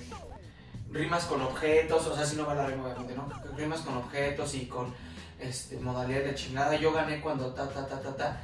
rimas 0.92 1.26
con 1.26 1.42
objetos, 1.42 2.08
o 2.08 2.16
sea, 2.16 2.26
si 2.26 2.36
no 2.36 2.46
va 2.46 2.56
la 2.56 2.66
rima 2.66 2.86
obviamente, 2.86 3.16
¿no? 3.16 3.30
Rimas 3.56 3.82
con 3.82 3.96
objetos 3.98 4.56
y 4.56 4.66
con, 4.66 4.94
este, 5.40 5.78
modalidad 5.78 6.24
de 6.24 6.36
chingada, 6.36 6.76
yo 6.76 6.92
gané 6.92 7.22
cuando 7.22 7.54
ta, 7.54 7.70
ta, 7.70 7.86
ta, 7.86 8.00
ta, 8.00 8.16
ta. 8.16 8.42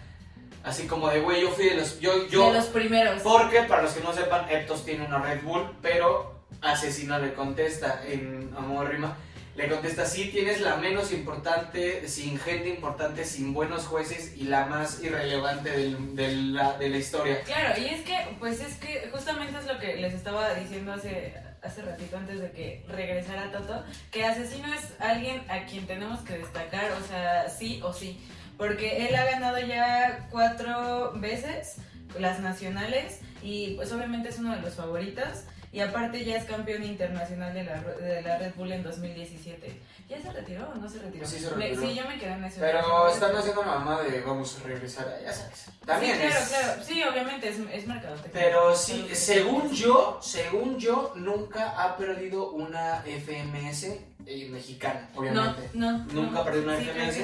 Así 0.64 0.86
como 0.88 1.10
de, 1.10 1.22
güey, 1.22 1.42
yo 1.42 1.50
fui 1.52 1.66
de 1.70 1.76
los, 1.76 2.00
yo, 2.00 2.28
yo, 2.28 2.48
de 2.52 2.58
los 2.58 2.66
primeros. 2.68 3.22
porque, 3.24 3.62
para 3.64 3.82
los 3.82 3.94
que 3.94 4.02
no 4.04 4.14
sepan, 4.14 4.50
Eptos 4.50 4.86
tiene 4.86 5.06
una 5.06 5.18
Red 5.20 5.42
Bull, 5.44 5.64
pero 5.82 6.40
Asesino 6.62 7.18
le 7.20 7.34
contesta 7.34 8.02
en 8.08 8.54
Amor 8.56 8.90
Rima. 8.90 9.18
Le 9.56 9.68
contesta, 9.68 10.06
sí, 10.06 10.30
tienes 10.32 10.62
la 10.62 10.78
menos 10.78 11.12
importante, 11.12 12.08
sin 12.08 12.40
gente 12.40 12.70
importante, 12.70 13.26
sin 13.26 13.54
buenos 13.54 13.86
jueces 13.86 14.38
y 14.38 14.44
la 14.46 14.66
más 14.68 15.04
irrelevante 15.04 15.72
del- 15.72 16.16
de, 16.16 16.32
la, 16.36 16.78
de 16.78 16.88
la 16.90 16.98
historia. 16.98 17.42
Claro, 17.44 17.82
y 17.82 17.86
es 17.88 18.02
que, 18.02 18.18
pues 18.40 18.62
es 18.62 18.76
que 18.78 19.10
justamente 19.12 19.58
es 19.60 19.66
lo 19.66 19.78
que 19.78 19.98
les 19.98 20.14
estaba 20.14 20.54
diciendo 20.54 20.94
hace, 20.94 21.34
hace 21.62 21.82
ratito 21.82 22.16
antes 22.18 22.40
de 22.40 22.52
que 22.52 22.86
regresara 22.88 23.52
Toto, 23.52 23.84
que 24.10 24.24
Asesino 24.24 24.74
es 24.74 24.94
alguien 25.00 25.44
a 25.50 25.66
quien 25.66 25.86
tenemos 25.86 26.22
que 26.22 26.38
destacar, 26.38 26.90
o 26.94 27.06
sea, 27.06 27.50
sí 27.50 27.82
o 27.84 27.92
sí, 27.92 28.22
porque 28.62 29.08
él 29.08 29.16
ha 29.16 29.26
ganado 29.26 29.58
ya 29.60 30.28
cuatro 30.30 31.14
veces 31.16 31.78
las 32.20 32.40
nacionales 32.42 33.20
y 33.42 33.74
pues 33.76 33.92
obviamente 33.92 34.30
es 34.30 34.38
uno 34.38 34.56
de 34.56 34.62
los 34.62 34.76
favoritos. 34.76 35.46
Y 35.74 35.80
aparte 35.80 36.24
ya 36.26 36.36
es 36.36 36.44
campeón 36.44 36.84
internacional 36.84 37.54
de 37.56 37.64
la, 37.64 37.82
de 37.82 38.22
la 38.22 38.38
Red 38.38 38.54
Bull 38.56 38.72
en 38.74 38.84
2017. 38.84 39.82
¿Ya 40.10 40.22
se 40.22 40.32
retiró 40.32 40.70
o 40.70 40.76
no 40.76 40.88
se 40.90 41.00
retiró? 41.00 41.26
Sí, 41.26 41.40
se 41.40 41.50
Me- 41.56 41.70
retiró. 41.70 41.82
sí, 41.82 41.96
yo 41.96 42.08
me 42.08 42.20
quedé 42.20 42.34
en 42.34 42.44
ese. 42.44 42.60
Pero 42.60 43.08
están 43.08 43.36
haciendo 43.36 43.62
la 43.64 43.80
mamá 43.80 44.02
de 44.02 44.20
vamos 44.22 44.60
a 44.60 44.68
regresar, 44.68 45.08
a- 45.08 45.22
ya 45.24 45.32
sabes. 45.34 45.66
También 45.86 46.18
sí, 46.18 46.22
claro, 46.28 46.40
es- 46.44 46.50
claro. 46.50 46.84
Sí, 46.84 47.04
obviamente 47.04 47.50
es, 47.50 47.56
es 47.74 47.88
mercadotecnia. 47.88 48.32
Pero 48.34 48.76
sí, 48.76 49.02
Pero- 49.06 49.16
según 49.16 49.72
yo, 49.74 50.20
según 50.22 50.78
yo, 50.78 51.14
nunca 51.16 51.70
ha 51.82 51.96
perdido 51.98 52.52
una 52.52 53.02
FMS 53.06 54.02
eh, 54.28 54.50
mexicana, 54.52 55.08
obviamente. 55.16 55.70
No, 55.74 55.92
no. 56.00 56.04
Nunca 56.14 56.40
no. 56.40 56.44
perdió 56.44 56.64
una 56.64 56.78
Sí, 56.80 56.90
FMS. 56.90 57.18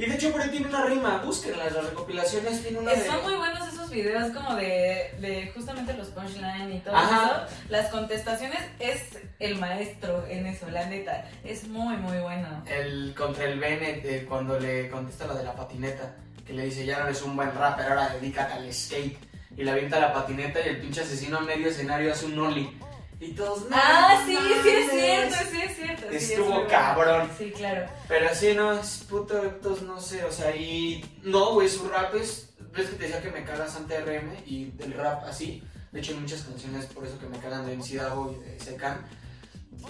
Y 0.00 0.06
de 0.06 0.14
hecho 0.14 0.32
por 0.32 0.40
ahí 0.40 0.48
tiene 0.48 0.66
una 0.68 0.86
rima, 0.86 1.20
búsquenlas, 1.22 1.74
las 1.74 1.84
recopilaciones 1.90 2.62
tiene 2.62 2.78
una 2.78 2.92
Eh, 2.92 3.00
de... 3.00 3.06
Son 3.06 3.22
muy 3.22 3.34
buenos 3.34 3.68
esos 3.68 3.90
videos 3.90 4.30
como 4.34 4.54
de, 4.56 5.14
de 5.20 5.52
justamente 5.54 5.92
los 5.92 6.08
punchline 6.08 6.72
y 6.72 6.80
todo 6.80 6.96
Ajá. 6.96 7.46
eso. 7.46 7.56
Las 7.68 7.88
contestaciones 7.90 8.60
es 8.78 9.18
el 9.40 9.56
maestro 9.58 10.24
en 10.26 10.46
eso, 10.46 10.70
la 10.70 10.86
neta. 10.86 11.28
Es 11.44 11.68
muy, 11.68 11.98
muy 11.98 12.18
bueno. 12.18 12.64
El 12.66 13.14
contra 13.14 13.44
el 13.44 13.60
Bennett, 13.60 14.02
eh, 14.06 14.24
cuando 14.26 14.58
le 14.58 14.88
contesta 14.88 15.26
lo 15.26 15.34
de 15.34 15.44
la 15.44 15.54
patineta, 15.54 16.14
que 16.46 16.54
le 16.54 16.64
dice, 16.64 16.86
ya 16.86 17.00
no 17.00 17.04
eres 17.04 17.20
un 17.20 17.36
buen 17.36 17.54
rapper, 17.54 17.86
ahora 17.88 18.08
dedícate 18.08 18.54
al 18.54 18.72
skate. 18.72 19.18
Y 19.54 19.64
le 19.64 19.70
avienta 19.70 20.00
la 20.00 20.14
patineta 20.14 20.60
y 20.64 20.68
el 20.70 20.78
pinche 20.80 21.02
asesino 21.02 21.36
a 21.36 21.40
medio 21.42 21.68
escenario 21.68 22.10
hace 22.10 22.24
un 22.24 22.38
ollie. 22.38 22.70
Y 23.20 23.32
todos, 23.32 23.68
no 23.68 23.76
Ah, 23.78 24.22
sí, 24.26 24.34
sí 24.34 24.68
es 24.70 24.86
mames". 24.86 24.90
cierto, 24.90 25.36
sí 25.50 25.60
es 25.62 25.76
cierto. 25.76 26.06
sí, 26.10 26.16
es 26.16 26.30
Estuvo 26.30 26.46
bueno. 26.54 26.68
cabrón. 26.68 27.30
Sí, 27.36 27.50
claro. 27.54 27.86
Pero 28.08 28.34
sí, 28.34 28.54
no, 28.54 28.72
es 28.72 29.04
puto 29.08 29.44
Eptos, 29.44 29.82
no 29.82 30.00
sé, 30.00 30.24
o 30.24 30.32
sea, 30.32 30.56
y 30.56 31.04
no, 31.22 31.52
güey, 31.52 31.68
su 31.68 31.86
rap 31.88 32.14
es, 32.14 32.48
ves 32.72 32.88
que 32.88 32.96
te 32.96 33.02
decía 33.04 33.20
que 33.22 33.30
me 33.30 33.44
cagas 33.44 33.76
ante 33.76 34.00
RM 34.00 34.32
y 34.46 34.72
el 34.78 34.94
rap 34.94 35.24
así, 35.26 35.62
de 35.92 36.00
hecho 36.00 36.12
hay 36.14 36.20
muchas 36.20 36.42
canciones 36.42 36.86
por 36.86 37.06
eso 37.06 37.18
que 37.18 37.26
me 37.26 37.38
cagan 37.38 37.66
de 37.66 37.74
MC 37.76 37.90
y 37.90 37.96
de 37.96 38.58
Secan, 38.58 39.06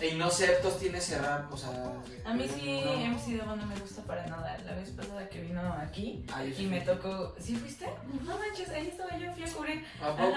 y 0.02 0.14
no 0.14 0.30
sé, 0.30 0.46
Eptos 0.46 0.78
tiene 0.78 0.98
rap, 0.98 1.52
o 1.52 1.56
sea... 1.56 1.70
A 2.24 2.34
mí 2.34 2.46
sí, 2.48 2.82
no. 2.84 2.92
MC 2.92 3.38
Davo 3.38 3.56
no 3.56 3.66
me 3.66 3.76
gusta 3.78 4.02
para 4.02 4.26
nada. 4.26 4.56
La 4.64 4.74
vez 4.74 4.90
pasada 4.90 5.28
que 5.28 5.40
vino 5.40 5.60
aquí 5.74 6.24
Ay, 6.32 6.54
y 6.58 6.66
me 6.66 6.80
tocó. 6.80 7.34
¿Sí 7.38 7.56
fuiste? 7.56 7.86
No 8.24 8.38
manches, 8.38 8.68
ahí 8.70 8.88
estaba 8.88 9.16
yo, 9.18 9.32
fui 9.32 9.42
a 9.42 9.52
cubrir. 9.52 9.84
¿A 10.02 10.16
poco? 10.16 10.36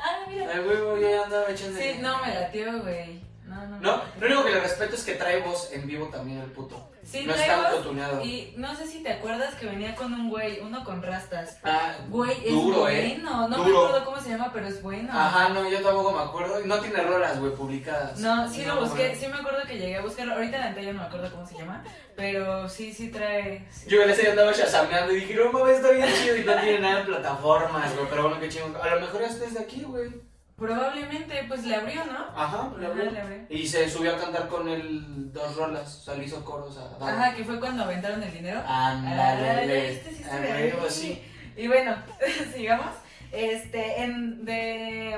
Ah, 0.00 0.26
mira. 0.28 0.60
Güey, 0.60 0.76
yo 0.76 1.00
ya 1.00 1.24
andaba 1.24 1.50
echando... 1.50 1.78
Sí, 1.78 1.98
no 2.00 2.20
me 2.24 2.34
latió, 2.34 2.82
güey. 2.82 3.20
No, 3.46 3.66
no. 3.66 3.80
No, 3.80 4.02
lo 4.20 4.26
único 4.26 4.44
que 4.44 4.50
le 4.52 4.60
respeto 4.60 4.96
es 4.96 5.04
que 5.04 5.14
trae 5.14 5.40
voz 5.40 5.70
en 5.72 5.86
vivo 5.86 6.06
también 6.08 6.40
el 6.40 6.50
puto. 6.50 6.90
Sí, 7.04 7.24
no 7.24 7.34
trae 7.34 7.46
está 7.46 7.68
autotuneado. 7.70 8.24
Y 8.24 8.52
no 8.56 8.74
sé 8.74 8.88
si 8.88 9.00
te 9.04 9.12
acuerdas 9.12 9.54
que 9.54 9.66
venía 9.66 9.94
con 9.94 10.12
un 10.12 10.28
güey, 10.28 10.58
uno 10.60 10.82
con 10.82 11.00
rastas. 11.00 11.58
Ah, 11.62 11.94
Güey, 12.08 12.36
es 12.44 12.52
duro, 12.52 12.88
¿eh? 12.88 13.20
bueno. 13.22 13.48
No 13.48 13.58
me 13.58 13.70
acuerdo 13.70 14.04
cómo 14.04 14.20
se 14.20 14.30
llama, 14.30 14.50
pero 14.52 14.66
es 14.66 14.82
bueno. 14.82 15.10
Ajá, 15.12 15.50
no, 15.50 15.68
yo 15.70 15.80
tampoco 15.80 16.10
me 16.12 16.22
acuerdo. 16.22 16.58
No 16.64 16.80
tiene 16.80 17.00
rolas, 17.02 17.38
güey, 17.38 17.52
publicadas. 17.54 18.18
No, 18.18 18.48
sí 18.50 18.64
lo 18.64 18.80
busqué, 18.80 19.14
sí 19.14 19.28
me 19.28 19.36
acuerdo 19.36 19.60
que 19.68 19.78
llegué 19.78 19.96
a 19.96 20.02
buscarlo. 20.02 20.34
Ahorita 20.34 20.58
la 20.58 20.80
ya 20.80 20.92
no 20.92 20.98
me 21.00 21.06
acuerdo 21.06 21.30
cómo 21.30 21.46
se 21.46 21.54
llama, 21.56 21.84
pero 22.16 22.68
sí, 22.68 22.92
sí 22.92 23.10
trae. 23.12 23.64
sí. 23.70 23.88
Yo 23.88 24.02
en 24.02 24.10
ese 24.10 24.22
día 24.22 24.30
andaba 24.32 24.52
chasameando 24.52 25.12
y 25.12 25.20
dije, 25.20 25.34
no 25.36 25.52
mames, 25.52 25.76
está 25.76 25.90
bien 25.92 26.08
chido 26.20 26.36
y 26.36 26.42
no 26.44 26.54
tiene 26.60 26.80
nada 26.80 27.00
en 27.00 27.06
plataformas, 27.06 27.94
güey. 27.94 28.06
Pero 28.10 28.22
bueno, 28.24 28.40
qué 28.40 28.48
chingón. 28.48 28.74
A 28.82 28.94
lo 28.96 29.00
mejor 29.02 29.22
este 29.22 29.44
es 29.44 29.54
de 29.54 29.60
aquí, 29.60 29.84
güey. 29.84 30.10
Probablemente, 30.56 31.44
pues 31.48 31.64
le 31.66 31.74
abrió, 31.76 32.04
¿no? 32.06 32.18
Ajá, 32.34 32.72
le 32.78 32.86
habló. 32.86 33.10
le 33.10 33.20
abrió. 33.20 33.38
Y 33.50 33.66
se 33.66 33.90
subió 33.90 34.16
a 34.16 34.18
cantar 34.18 34.48
con 34.48 34.66
él 34.68 35.30
dos 35.32 35.54
rolas. 35.56 35.98
O 36.00 36.02
sea, 36.04 36.14
le 36.14 36.24
hizo 36.24 36.42
coros 36.44 36.78
a. 36.78 37.06
Ajá, 37.06 37.34
que 37.34 37.44
fue 37.44 37.60
cuando 37.60 37.82
aventaron 37.84 38.22
el 38.22 38.32
dinero. 38.32 38.62
Ándale, 38.66 39.66
le- 39.66 39.92
este 39.92 40.10
sí 40.14 40.24
ahí. 40.24 40.72
sí. 40.88 41.22
Y 41.56 41.66
bueno, 41.68 41.94
sigamos. 42.54 42.86
Este, 43.32 44.02
en, 44.02 44.44
de, 44.46 45.14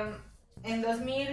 en 0.63 0.81
2000, 0.81 1.29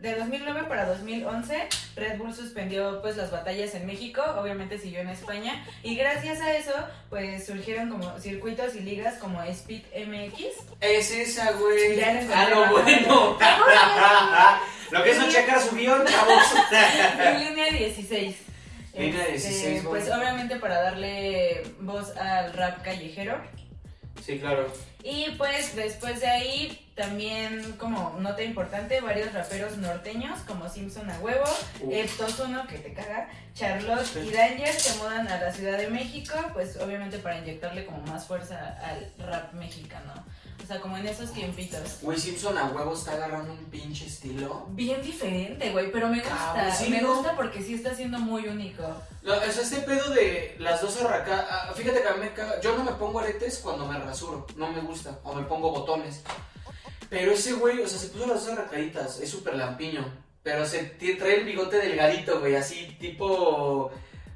de 0.00 0.14
2009 0.16 0.62
para 0.68 0.86
2011, 0.86 1.68
Red 1.96 2.18
Bull 2.18 2.34
suspendió 2.34 3.00
pues 3.02 3.16
las 3.16 3.30
batallas 3.30 3.74
en 3.74 3.86
México, 3.86 4.22
obviamente 4.38 4.78
siguió 4.78 5.00
en 5.00 5.08
España, 5.08 5.64
y 5.82 5.94
gracias 5.96 6.40
a 6.40 6.56
eso 6.56 6.72
pues 7.10 7.46
surgieron 7.46 7.90
como 7.90 8.18
circuitos 8.18 8.74
y 8.74 8.80
ligas 8.80 9.14
como 9.18 9.42
Speed 9.42 9.82
MX. 10.06 10.40
Es 10.80 11.10
esa, 11.10 11.52
güey. 11.52 11.96
Ya 11.96 12.14
la 12.14 12.20
encontré, 12.22 12.34
Ah, 12.34 12.48
no, 12.50 12.60
baja. 12.60 12.72
bueno. 12.72 13.40
Lo 14.90 15.04
que 15.04 15.10
es 15.10 15.18
no 15.18 15.28
checar 15.30 15.60
su 15.60 15.76
guion, 15.76 16.04
chavos. 16.06 16.44
En 17.22 17.40
línea 17.48 17.66
16. 17.70 18.36
Línea 18.94 19.26
16, 19.26 19.82
Pues 19.88 20.06
bueno. 20.08 20.20
obviamente 20.20 20.56
para 20.56 20.82
darle 20.82 21.62
voz 21.80 22.16
al 22.16 22.52
rap 22.54 22.82
callejero. 22.82 23.40
Sí, 24.24 24.38
claro. 24.38 24.72
Y 25.02 25.30
pues 25.38 25.74
después 25.74 26.20
de 26.20 26.26
ahí, 26.28 26.90
también 26.94 27.72
como 27.78 28.16
nota 28.20 28.42
importante, 28.42 29.00
varios 29.00 29.32
raperos 29.32 29.76
norteños 29.78 30.40
como 30.46 30.68
Simpson 30.68 31.08
a 31.10 31.18
huevo, 31.20 31.44
Uf. 31.80 31.92
Eptos 31.92 32.38
Uno, 32.40 32.66
que 32.66 32.78
te 32.78 32.92
caga, 32.92 33.28
Charlotte 33.54 34.04
Sí. 34.04 34.18
y 34.28 34.30
Danger 34.32 34.72
se 34.72 34.98
mudan 34.98 35.26
a 35.28 35.40
la 35.40 35.52
Ciudad 35.52 35.78
de 35.78 35.88
México, 35.88 36.34
pues 36.52 36.76
obviamente 36.76 37.18
para 37.18 37.38
inyectarle 37.38 37.86
como 37.86 38.02
más 38.02 38.26
fuerza 38.26 38.76
al 38.84 39.10
rap 39.26 39.52
mexicano. 39.54 40.12
O 40.62 40.66
sea, 40.72 40.78
como 40.80 40.96
en 40.98 41.06
esos 41.06 41.32
tiempitos. 41.32 41.98
Güey, 42.02 42.16
Simpson 42.16 42.56
a 42.56 42.66
huevo 42.66 42.94
está 42.94 43.12
agarrando 43.12 43.52
un 43.54 43.64
pinche 43.70 44.06
estilo. 44.06 44.66
Bien 44.70 45.02
diferente, 45.02 45.70
güey, 45.72 45.90
pero 45.90 46.06
me 46.08 46.20
gusta. 46.20 46.72
Sí, 46.72 46.90
me 46.90 47.00
¿no? 47.00 47.14
gusta 47.14 47.34
porque 47.34 47.60
sí 47.60 47.74
está 47.74 47.92
siendo 47.92 48.20
muy 48.20 48.46
único. 48.46 48.82
No, 49.22 49.34
o 49.34 49.40
sea, 49.50 49.62
este 49.62 49.78
pedo 49.78 50.10
de 50.10 50.54
las 50.60 50.80
dos 50.80 51.00
arracadas. 51.02 51.74
fíjate 51.74 52.02
que 52.02 52.08
a 52.08 52.14
mí. 52.14 52.26
Yo 52.62 52.76
no 52.76 52.84
me 52.84 52.92
pongo 52.92 53.18
aretes 53.18 53.58
cuando 53.58 53.84
me 53.86 53.98
rasuro. 53.98 54.46
No 54.56 54.70
me 54.70 54.80
gusta. 54.80 54.89
O 55.24 55.34
me 55.34 55.42
pongo 55.44 55.70
botones. 55.70 56.22
Pero 57.08 57.32
ese 57.32 57.54
güey, 57.54 57.80
o 57.80 57.88
sea, 57.88 57.98
se 57.98 58.08
puso 58.08 58.26
las 58.26 58.44
dos 58.46 58.56
arracaditas. 58.56 59.18
Es 59.20 59.30
súper 59.30 59.54
lampiño. 59.56 60.04
Pero 60.42 60.64
se 60.64 60.84
trae 60.84 61.36
el 61.36 61.44
bigote 61.44 61.76
delgadito, 61.78 62.40
güey. 62.40 62.54
Así, 62.56 62.96
tipo. 63.00 63.90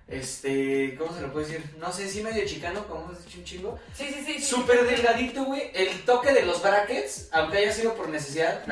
Este. 0.08 0.96
¿Cómo 0.98 1.14
se 1.14 1.22
lo 1.22 1.32
puede 1.32 1.46
decir? 1.46 1.64
No 1.78 1.90
sé, 1.92 2.08
sí, 2.08 2.22
medio 2.22 2.44
chicano, 2.46 2.86
como 2.86 3.04
hemos 3.04 3.24
dicho 3.24 3.38
un 3.38 3.44
chingo. 3.44 3.78
Sí, 3.94 4.06
sí, 4.08 4.22
sí. 4.26 4.34
sí. 4.38 4.42
Súper 4.44 4.86
delgadito, 4.86 5.44
güey. 5.44 5.70
El 5.72 6.02
toque 6.04 6.32
de 6.32 6.44
los 6.44 6.60
brackets, 6.62 7.28
aunque 7.32 7.58
haya 7.58 7.72
sido 7.72 7.94
por 7.94 8.08
necesidad. 8.10 8.62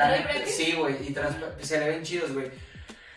Sí, 0.47 0.73
güey. 0.73 1.07
Y 1.07 1.11
trans- 1.13 1.35
se 1.61 1.79
le 1.79 1.89
ven 1.89 2.03
chidos, 2.03 2.31
güey. 2.33 2.51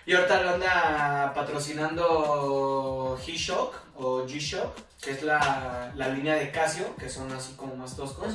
Y 0.07 0.15
ahorita 0.15 0.41
lo 0.43 0.51
anda 0.51 1.33
patrocinando 1.35 3.19
G-Shock 3.27 3.75
o 3.99 4.27
G-Shock, 4.27 4.77
que 5.01 5.11
es 5.13 5.23
la, 5.23 5.93
la 5.95 6.09
línea 6.09 6.35
de 6.35 6.51
Casio, 6.51 6.95
que 6.97 7.09
son 7.09 7.31
así 7.33 7.55
como 7.55 7.77
más 7.77 7.97
toscos. 7.97 8.35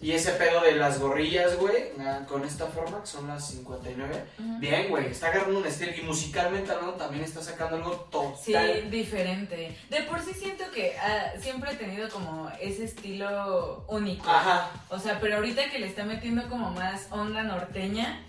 Y 0.00 0.12
ese 0.12 0.32
pedo 0.32 0.60
de 0.60 0.76
las 0.76 1.00
gorrillas, 1.00 1.56
güey, 1.56 1.90
ah, 1.98 2.20
con 2.28 2.44
esta 2.44 2.66
forma, 2.66 3.00
que 3.00 3.06
son 3.06 3.26
las 3.26 3.48
59. 3.48 4.24
Ujú. 4.38 4.58
Bien, 4.58 4.88
güey, 4.88 5.06
está 5.06 5.28
agarrando 5.28 5.58
un 5.58 5.66
estilo 5.66 5.92
y 5.96 6.02
musicalmente 6.02 6.70
hablando 6.70 6.94
también 6.94 7.24
está 7.24 7.42
sacando 7.42 7.76
algo 7.76 7.90
total. 8.10 8.36
Sí, 8.82 8.88
diferente. 8.90 9.76
De 9.90 10.02
por 10.02 10.20
sí 10.20 10.34
siento 10.34 10.70
que 10.72 10.96
ah, 10.98 11.32
siempre 11.40 11.72
he 11.72 11.76
tenido 11.76 12.08
como 12.10 12.50
ese 12.60 12.84
estilo 12.84 13.84
único. 13.88 14.28
Ajá. 14.28 14.70
O 14.90 14.98
sea, 14.98 15.18
pero 15.20 15.36
ahorita 15.36 15.70
que 15.70 15.80
le 15.80 15.88
está 15.88 16.04
metiendo 16.04 16.48
como 16.48 16.70
más 16.70 17.08
onda 17.10 17.42
norteña 17.42 18.20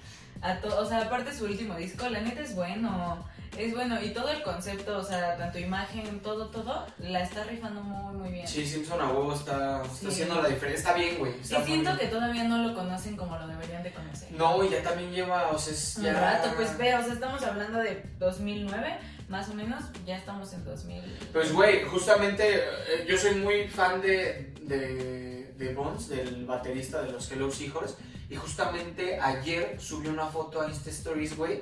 a 0.41 0.59
todo, 0.61 0.81
o 0.81 0.87
sea, 0.87 1.01
aparte 1.01 1.35
su 1.35 1.45
último 1.45 1.75
disco, 1.75 2.07
la 2.09 2.21
neta 2.21 2.41
es 2.41 2.55
bueno. 2.55 3.23
Es 3.57 3.73
bueno 3.73 4.01
y 4.01 4.11
todo 4.11 4.29
el 4.29 4.41
concepto, 4.43 4.97
o 4.99 5.03
sea, 5.03 5.35
tanto 5.37 5.59
imagen, 5.59 6.19
todo, 6.21 6.47
todo, 6.49 6.85
la 6.99 7.23
está 7.23 7.43
rifando 7.43 7.81
muy, 7.81 8.15
muy 8.17 8.29
bien. 8.31 8.47
Sí, 8.47 8.65
Simpson 8.65 9.01
a 9.01 9.09
huevo 9.09 9.33
está, 9.33 9.81
está 9.83 9.95
Sí. 9.97 10.07
haciendo 10.07 10.41
la 10.41 10.47
diferencia. 10.49 10.77
Está 10.89 10.93
bien, 10.93 11.17
güey. 11.17 11.33
Y 11.37 11.41
está 11.41 11.65
siento 11.65 11.89
bien. 11.95 11.97
que 11.97 12.07
todavía 12.07 12.43
no 12.45 12.57
lo 12.67 12.73
conocen 12.75 13.17
como 13.17 13.37
lo 13.37 13.47
deberían 13.47 13.83
de 13.83 13.91
conocer. 13.91 14.31
No, 14.31 14.63
y 14.63 14.69
ya 14.69 14.81
también 14.81 15.11
lleva, 15.11 15.49
o 15.49 15.57
sea, 15.59 15.73
es 15.73 15.97
Un 15.97 16.03
ya... 16.05 16.13
rato, 16.13 16.53
pues 16.55 16.77
ve, 16.77 16.95
o 16.95 17.03
sea, 17.03 17.13
estamos 17.13 17.41
hablando 17.43 17.79
de 17.79 18.03
2009, 18.19 18.97
más 19.27 19.49
o 19.49 19.53
menos, 19.53 19.83
ya 20.05 20.17
estamos 20.17 20.53
en 20.53 20.63
2000. 20.63 21.01
Pues, 21.33 21.51
güey, 21.51 21.83
justamente 21.83 22.59
eh, 22.59 23.05
yo 23.07 23.17
soy 23.17 23.35
muy 23.35 23.67
fan 23.67 23.99
de, 24.01 24.53
de, 24.61 25.53
de 25.57 25.73
Bones, 25.73 26.07
del 26.09 26.45
baterista 26.45 27.01
de 27.01 27.11
los 27.11 27.29
Hello 27.31 27.51
Seahorse. 27.51 27.95
Y 28.29 28.35
justamente 28.35 29.19
ayer 29.19 29.75
subió 29.81 30.11
una 30.11 30.27
foto 30.27 30.61
a 30.61 30.67
Insta 30.69 30.91
Stories, 30.91 31.35
güey. 31.35 31.61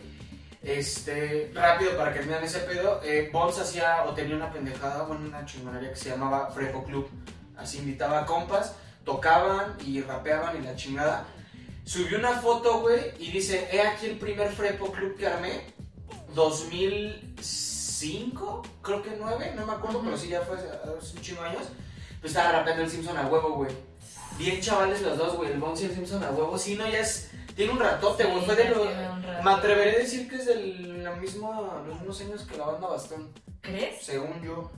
Este, 0.67 1.51
rápido 1.55 1.95
para 1.95 2.13
que 2.13 2.19
vean 2.19 2.43
ese 2.43 2.59
pedo. 2.59 2.99
Eh, 3.01 3.29
Bones 3.31 3.57
hacía 3.57 4.03
o 4.03 4.13
tenía 4.13 4.35
una 4.35 4.51
pendejada, 4.51 5.03
bueno, 5.03 5.25
una 5.25 5.45
chingonería 5.45 5.91
que 5.91 5.95
se 5.95 6.09
llamaba 6.09 6.49
Frepo 6.49 6.83
Club. 6.83 7.09
Así 7.55 7.77
invitaba 7.77 8.19
a 8.19 8.25
compas, 8.25 8.75
tocaban 9.05 9.77
y 9.85 10.01
rapeaban 10.01 10.57
y 10.57 10.61
la 10.65 10.75
chingada. 10.75 11.25
Subió 11.85 12.19
una 12.19 12.41
foto, 12.41 12.81
güey, 12.81 13.13
y 13.17 13.31
dice: 13.31 13.69
He 13.71 13.79
aquí 13.79 14.07
el 14.07 14.17
primer 14.17 14.49
Frepo 14.49 14.91
Club 14.91 15.15
que 15.15 15.27
armé. 15.27 15.73
2005, 16.35 18.63
creo 18.81 19.01
que 19.01 19.15
9, 19.17 19.53
no 19.55 19.65
me 19.65 19.71
acuerdo, 19.71 20.01
pero 20.03 20.17
sí 20.17 20.27
ya 20.27 20.41
fue 20.41 20.57
hace 20.57 20.67
hace 20.67 21.15
un 21.15 21.21
chingo 21.21 21.43
años. 21.43 21.63
Pues 22.19 22.33
estaba 22.33 22.51
rapeando 22.51 22.83
el 22.83 22.89
Simpson 22.89 23.17
a 23.17 23.27
huevo, 23.27 23.53
güey. 23.53 23.71
Bien 24.37 24.59
chavales 24.59 25.01
los 25.01 25.17
dos, 25.17 25.37
güey, 25.37 25.53
el 25.53 25.59
Bones 25.59 25.81
y 25.81 25.85
el 25.85 25.95
Simpson 25.95 26.25
a 26.25 26.31
huevo. 26.31 26.57
Sí, 26.57 26.75
no, 26.75 26.85
ya 26.89 26.99
es. 26.99 27.31
Tiene 27.57 27.71
un 27.73 27.79
ratote, 27.79 28.23
güey. 28.23 28.45
Fue 28.45 28.55
de 28.55 28.63
ya 28.65 28.69
lo. 28.69 28.81
tiene 28.83 29.09
un 29.09 29.23
rato. 29.23 29.43
Me 29.43 29.51
atreveré 29.51 29.95
a 29.95 29.99
decir 29.99 30.29
que 30.29 30.35
es 30.35 30.45
de 30.45 30.55
la 31.03 31.11
misma, 31.15 31.83
los 31.87 31.95
mismos 31.97 32.21
años 32.21 32.43
que 32.43 32.55
la 32.55 32.67
banda 32.67 32.87
Bastón, 32.87 33.33
¿Crees? 33.61 34.01
según 34.01 34.41
yo. 34.43 34.71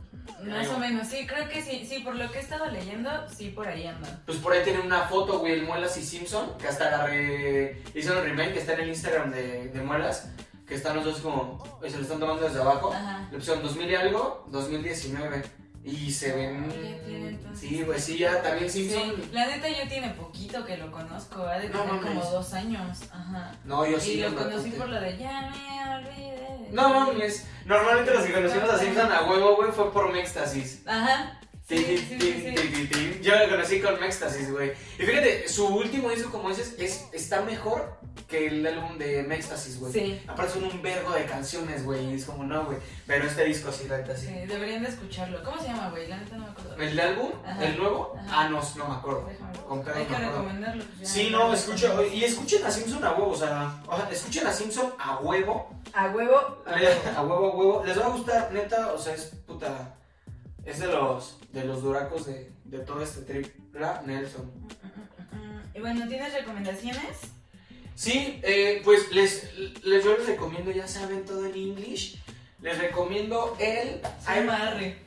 Más 0.46 0.68
Creo. 0.68 0.76
o 0.76 0.80
menos, 0.80 1.08
sí, 1.08 1.28
creo 1.28 1.50
que 1.50 1.62
sí, 1.62 1.86
sí, 1.90 2.00
por 2.00 2.16
lo 2.16 2.32
que 2.32 2.38
he 2.38 2.42
estado 2.42 2.68
leyendo, 2.68 3.10
sí, 3.30 3.50
por 3.50 3.68
ahí 3.68 3.86
andan. 3.86 4.22
Pues 4.26 4.38
por 4.38 4.54
ahí 4.54 4.64
tienen 4.64 4.86
una 4.86 5.02
foto, 5.08 5.40
güey, 5.40 5.54
el 5.54 5.64
Muelas 5.66 5.98
y 5.98 6.04
Simpson, 6.04 6.58
que 6.58 6.68
hasta 6.68 6.90
la 6.90 7.06
re... 7.08 7.82
hicieron 7.94 8.20
el 8.20 8.30
remake, 8.32 8.54
que 8.54 8.60
está 8.60 8.74
en 8.74 8.82
el 8.82 8.90
Instagram 8.90 9.32
de, 9.32 9.68
de 9.70 9.82
Muelas, 9.82 10.30
que 10.66 10.76
están 10.76 10.96
los 10.96 11.04
dos 11.04 11.18
como, 11.20 11.62
se 11.82 11.98
lo 11.98 12.04
están 12.04 12.20
tomando 12.20 12.44
desde 12.48 12.62
abajo. 12.62 12.94
Ajá. 12.94 13.28
Le 13.32 13.38
pusieron 13.40 13.62
2000 13.64 13.90
y 13.90 13.96
algo, 13.96 14.46
2019. 14.50 15.44
Y 15.84 16.12
se 16.12 16.34
ven. 16.34 16.70
Tiene 17.06 17.30
entonces. 17.30 17.70
Sí, 17.70 17.84
güey, 17.84 18.00
sí, 18.00 18.18
ya 18.18 18.42
también 18.42 18.70
Simpson. 18.70 19.16
Sí, 19.16 19.30
la 19.32 19.48
neta 19.48 19.70
yo 19.70 19.88
tiene 19.88 20.10
poquito 20.10 20.66
que 20.66 20.78
lo 20.78 20.92
conozco, 20.92 21.44
ha 21.44 21.58
de 21.58 21.70
tener 21.70 22.02
como 22.02 22.24
dos 22.24 22.54
años, 22.54 23.00
ajá. 23.12 23.52
No, 23.64 23.86
yo 23.86 24.00
sí. 24.00 24.14
y 24.14 24.22
lo 24.22 24.36
conocí 24.36 24.72
por 24.72 24.90
lo 24.90 25.00
de 25.00 25.18
ya 25.18 25.50
me 25.52 25.96
olvidé. 25.96 26.70
No 26.72 26.88
ti". 26.88 26.94
mames. 26.94 27.48
Normalmente 27.66 28.14
los 28.14 28.26
que 28.26 28.34
conocimos 28.34 28.70
a 28.70 28.78
Simpson 28.78 29.12
a 29.12 29.30
huevo, 29.30 29.56
güey, 29.56 29.72
fue 29.72 29.92
por 29.92 30.12
Mextasis. 30.12 30.86
Ajá. 30.86 31.40
Yo 31.70 33.36
lo 33.38 33.50
conocí 33.50 33.80
con 33.80 34.00
Mextasis, 34.00 34.52
güey. 34.52 34.72
Y 34.98 35.04
fíjate, 35.04 35.48
su 35.48 35.68
último 35.68 36.10
disco, 36.10 36.32
como 36.32 36.50
dices, 36.50 36.76
es, 36.80 37.06
está 37.14 37.42
mejor 37.42 38.00
que 38.28 38.48
el 38.48 38.66
álbum 38.66 38.98
de 38.98 39.24
Mextasis, 39.24 39.80
güey. 39.80 39.94
Sí, 39.94 40.22
Aparte 40.28 40.54
son 40.54 40.64
un 40.64 40.82
vergo 40.82 41.12
de 41.14 41.26
canciones, 41.26 41.84
güey. 41.84 42.12
Y 42.12 42.14
es 42.16 42.26
como, 42.26 42.44
no, 42.44 42.66
güey. 42.66 42.78
Pero 43.06 43.26
este 43.26 43.46
disco 43.46 43.72
sí, 43.72 43.88
la 43.88 43.98
neta 43.98 44.16
sí. 44.16 44.28
sí, 44.28 44.34
deberían 44.48 44.84
de 44.84 44.90
escucharlo. 44.90 45.44
¿Cómo 45.44 45.60
se 45.62 45.68
llama, 45.68 45.90
güey? 45.90 46.08
La 46.08 46.18
neta 46.18 46.38
no 46.38 46.46
me 46.46 46.52
acuerdo. 46.52 46.76
¿El 46.78 47.00
álbum? 47.00 47.32
Ajá. 47.46 47.66
¿El 47.66 47.78
nuevo? 47.78 48.16
Ajá. 48.18 48.28
Ah, 48.32 48.50
no, 48.50 48.62
no 48.78 48.88
me 48.88 48.96
acuerdo. 48.96 49.30
Con 49.68 49.80
Hay 49.96 50.06
que 50.06 50.16
recomendarlo. 50.16 50.84
pues, 50.98 51.10
Sí, 51.10 51.30
no 51.32 51.54
escucha, 51.54 51.94
y 52.12 52.24
escuchen 52.24 52.66
a 52.66 52.72
Simpson 52.72 53.04
a 53.04 53.12
huevo, 53.12 53.32
o 53.32 53.38
sea, 53.38 53.82
o 53.88 53.96
sea, 53.96 54.10
escuchen 54.10 54.48
a 54.48 54.54
Simpson 54.54 54.94
A 54.98 55.18
huevo. 55.20 55.70
a 55.94 56.08
huevo. 56.08 56.64
a 56.66 57.22
huevo, 57.22 57.46
a 57.46 57.52
huevo, 57.56 57.84
les 57.86 58.00
va 58.00 58.06
a 58.06 58.10
gustar, 58.10 58.52
neta, 58.52 58.94
o 58.94 58.98
sea, 58.98 59.14
es 59.14 59.26
puta, 59.46 59.96
es 60.70 60.80
de 60.80 60.88
los, 60.88 61.38
de 61.52 61.64
los 61.66 61.82
duracos 61.82 62.26
de, 62.26 62.52
de 62.66 62.80
todo 62.80 63.02
este 63.02 63.22
trip, 63.22 63.48
la 63.74 64.02
Nelson. 64.06 64.52
Y 65.76 65.80
bueno, 65.80 66.08
¿tienes 66.08 66.34
recomendaciones? 66.34 67.18
Sí, 67.96 68.40
eh, 68.44 68.82
pues 68.84 69.12
les, 69.12 69.54
les, 69.84 70.04
yo 70.04 70.18
les 70.18 70.28
recomiendo, 70.28 70.72
ya 70.72 70.88
saben, 70.88 71.26
todo 71.26 71.46
en 71.46 71.54
English, 71.54 72.18
les 72.62 72.78
recomiendo 72.78 73.56
el... 73.60 74.02
Llama 74.26 74.56
Arre. 74.70 74.98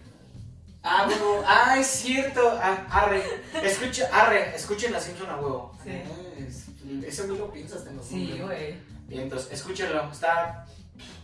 Ah, 0.83 1.05
bueno, 1.07 1.43
ah, 1.47 1.77
es 1.79 1.87
cierto, 1.87 2.41
ah, 2.61 2.87
arre, 2.91 3.23
escucha, 3.63 4.09
arre, 4.13 4.55
escuchen 4.57 4.93
a 4.95 5.01
Simpson 5.01 5.31
a 5.31 5.37
huevo. 5.37 5.79
Sí. 5.85 5.91
Ah, 5.91 6.39
es- 6.39 6.67
eso 7.07 7.27
no 7.29 7.35
lo 7.37 7.53
piensas 7.53 7.87
en 7.87 7.97
los 7.97 8.05
Sí, 8.07 8.37
güey. 8.43 8.75
Bien, 9.07 9.23
entonces, 9.23 9.53
escúchenlo, 9.53 10.11
está... 10.11 10.67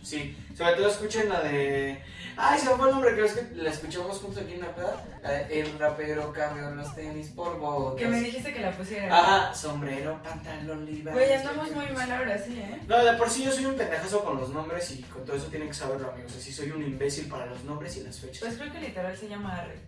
Sí, 0.01 0.35
sobre 0.57 0.73
todo 0.75 0.89
escuchen 0.89 1.29
la 1.29 1.41
de... 1.41 2.01
Ay, 2.41 2.57
se 2.57 2.69
me 2.69 2.75
fue 2.75 2.87
el 2.87 2.93
nombre, 2.93 3.13
creo 3.13 3.27
que 3.27 3.55
la 3.55 3.69
escuchamos 3.69 4.17
juntos 4.19 4.41
aquí 4.41 4.53
en 4.53 4.61
la 4.61 4.73
peda. 4.73 5.03
La 5.21 5.31
de 5.31 5.59
El 5.59 5.77
rapero 5.77 6.31
cambió 6.31 6.71
los 6.71 6.95
tenis 6.95 7.29
por 7.31 7.59
botas. 7.59 7.99
Que 7.99 8.07
me 8.07 8.21
dijiste 8.21 8.53
que 8.53 8.61
la 8.61 8.71
pusiera. 8.71 9.19
Ajá, 9.19 9.53
sombrero, 9.53 10.23
pantalón, 10.23 10.85
Levi's. 10.85 11.03
Güey, 11.03 11.33
andamos 11.33 11.69
muy 11.71 11.89
mal 11.89 12.09
ahora 12.11 12.37
sí, 12.37 12.57
¿eh? 12.57 12.79
No, 12.87 13.03
de 13.03 13.13
por 13.13 13.29
sí 13.29 13.43
yo 13.43 13.51
soy 13.51 13.65
un 13.65 13.75
pendejazo 13.75 14.23
con 14.23 14.37
los 14.37 14.49
nombres 14.51 14.89
y 14.91 15.01
con 15.03 15.25
todo 15.25 15.35
eso 15.35 15.47
tienen 15.47 15.67
que 15.67 15.73
saberlo, 15.73 16.11
amigos. 16.11 16.33
Así 16.37 16.53
soy 16.53 16.71
un 16.71 16.81
imbécil 16.81 17.27
para 17.27 17.45
los 17.45 17.61
nombres 17.65 17.97
y 17.97 18.03
las 18.03 18.17
fechas. 18.19 18.39
Pues 18.39 18.55
creo 18.55 18.71
que 18.71 18.79
literal 18.79 19.17
se 19.17 19.27
llama 19.27 19.57
Arre. 19.57 19.79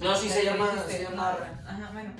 no, 0.00 0.14
sí 0.16 0.28
se 0.28 0.44
llama, 0.44 0.70
se 0.86 1.02
llama 1.02 1.30
Arre. 1.30 1.46
Ajá, 1.66 1.90
bueno. 1.94 2.12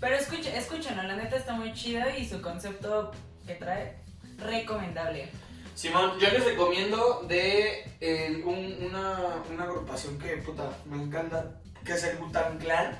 Pero 0.00 0.16
escucha, 0.16 0.56
escúchenlo, 0.56 1.02
la 1.02 1.16
neta 1.16 1.36
está 1.36 1.52
muy 1.52 1.72
chido 1.74 2.02
y 2.18 2.26
su 2.26 2.40
concepto 2.40 3.12
que 3.46 3.54
trae, 3.56 3.98
recomendable. 4.38 5.28
Simón, 5.74 6.18
yo 6.20 6.28
les 6.30 6.44
recomiendo 6.44 7.24
de 7.28 7.84
eh, 8.00 8.42
un- 8.44 8.86
una, 8.86 9.42
agrupación 9.64 10.18
que 10.18 10.36
puta 10.38 10.70
me 10.86 11.02
encanta, 11.02 11.60
que 11.84 11.92
es 11.92 12.04
el 12.04 12.18
Butan 12.18 12.58
Clan. 12.58 12.98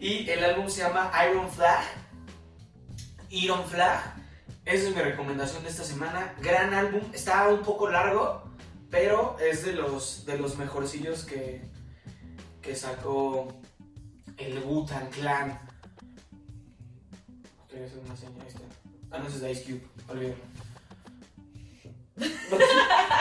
Y 0.00 0.28
el 0.30 0.42
álbum 0.44 0.68
se 0.68 0.82
llama 0.82 1.12
Iron 1.30 1.48
Flag. 1.50 1.84
Iron 3.30 3.64
Flag. 3.64 4.14
Esa 4.64 4.88
es 4.88 4.94
mi 4.94 5.00
recomendación 5.02 5.62
de 5.62 5.68
esta 5.68 5.84
semana. 5.84 6.34
Gran 6.40 6.72
álbum. 6.74 7.02
Está 7.12 7.48
un 7.48 7.62
poco 7.62 7.88
largo, 7.90 8.42
pero 8.90 9.36
es 9.38 9.64
de 9.64 9.72
los, 9.74 10.24
de 10.26 10.38
los 10.38 10.56
mejorcillos 10.56 11.24
que, 11.24 11.62
que 12.62 12.74
sacó 12.74 13.48
el 14.38 14.58
Butan 14.60 15.08
Clan. 15.10 15.60
Quería 17.70 17.86
hacer 17.86 17.98
una 18.04 18.16
señal. 18.16 18.32
Ah, 19.10 19.18
no, 19.18 19.28
es 19.28 19.40
de 19.40 19.52
Ice 19.52 19.62
Cube, 19.64 19.86
olvídalo. 20.08 20.34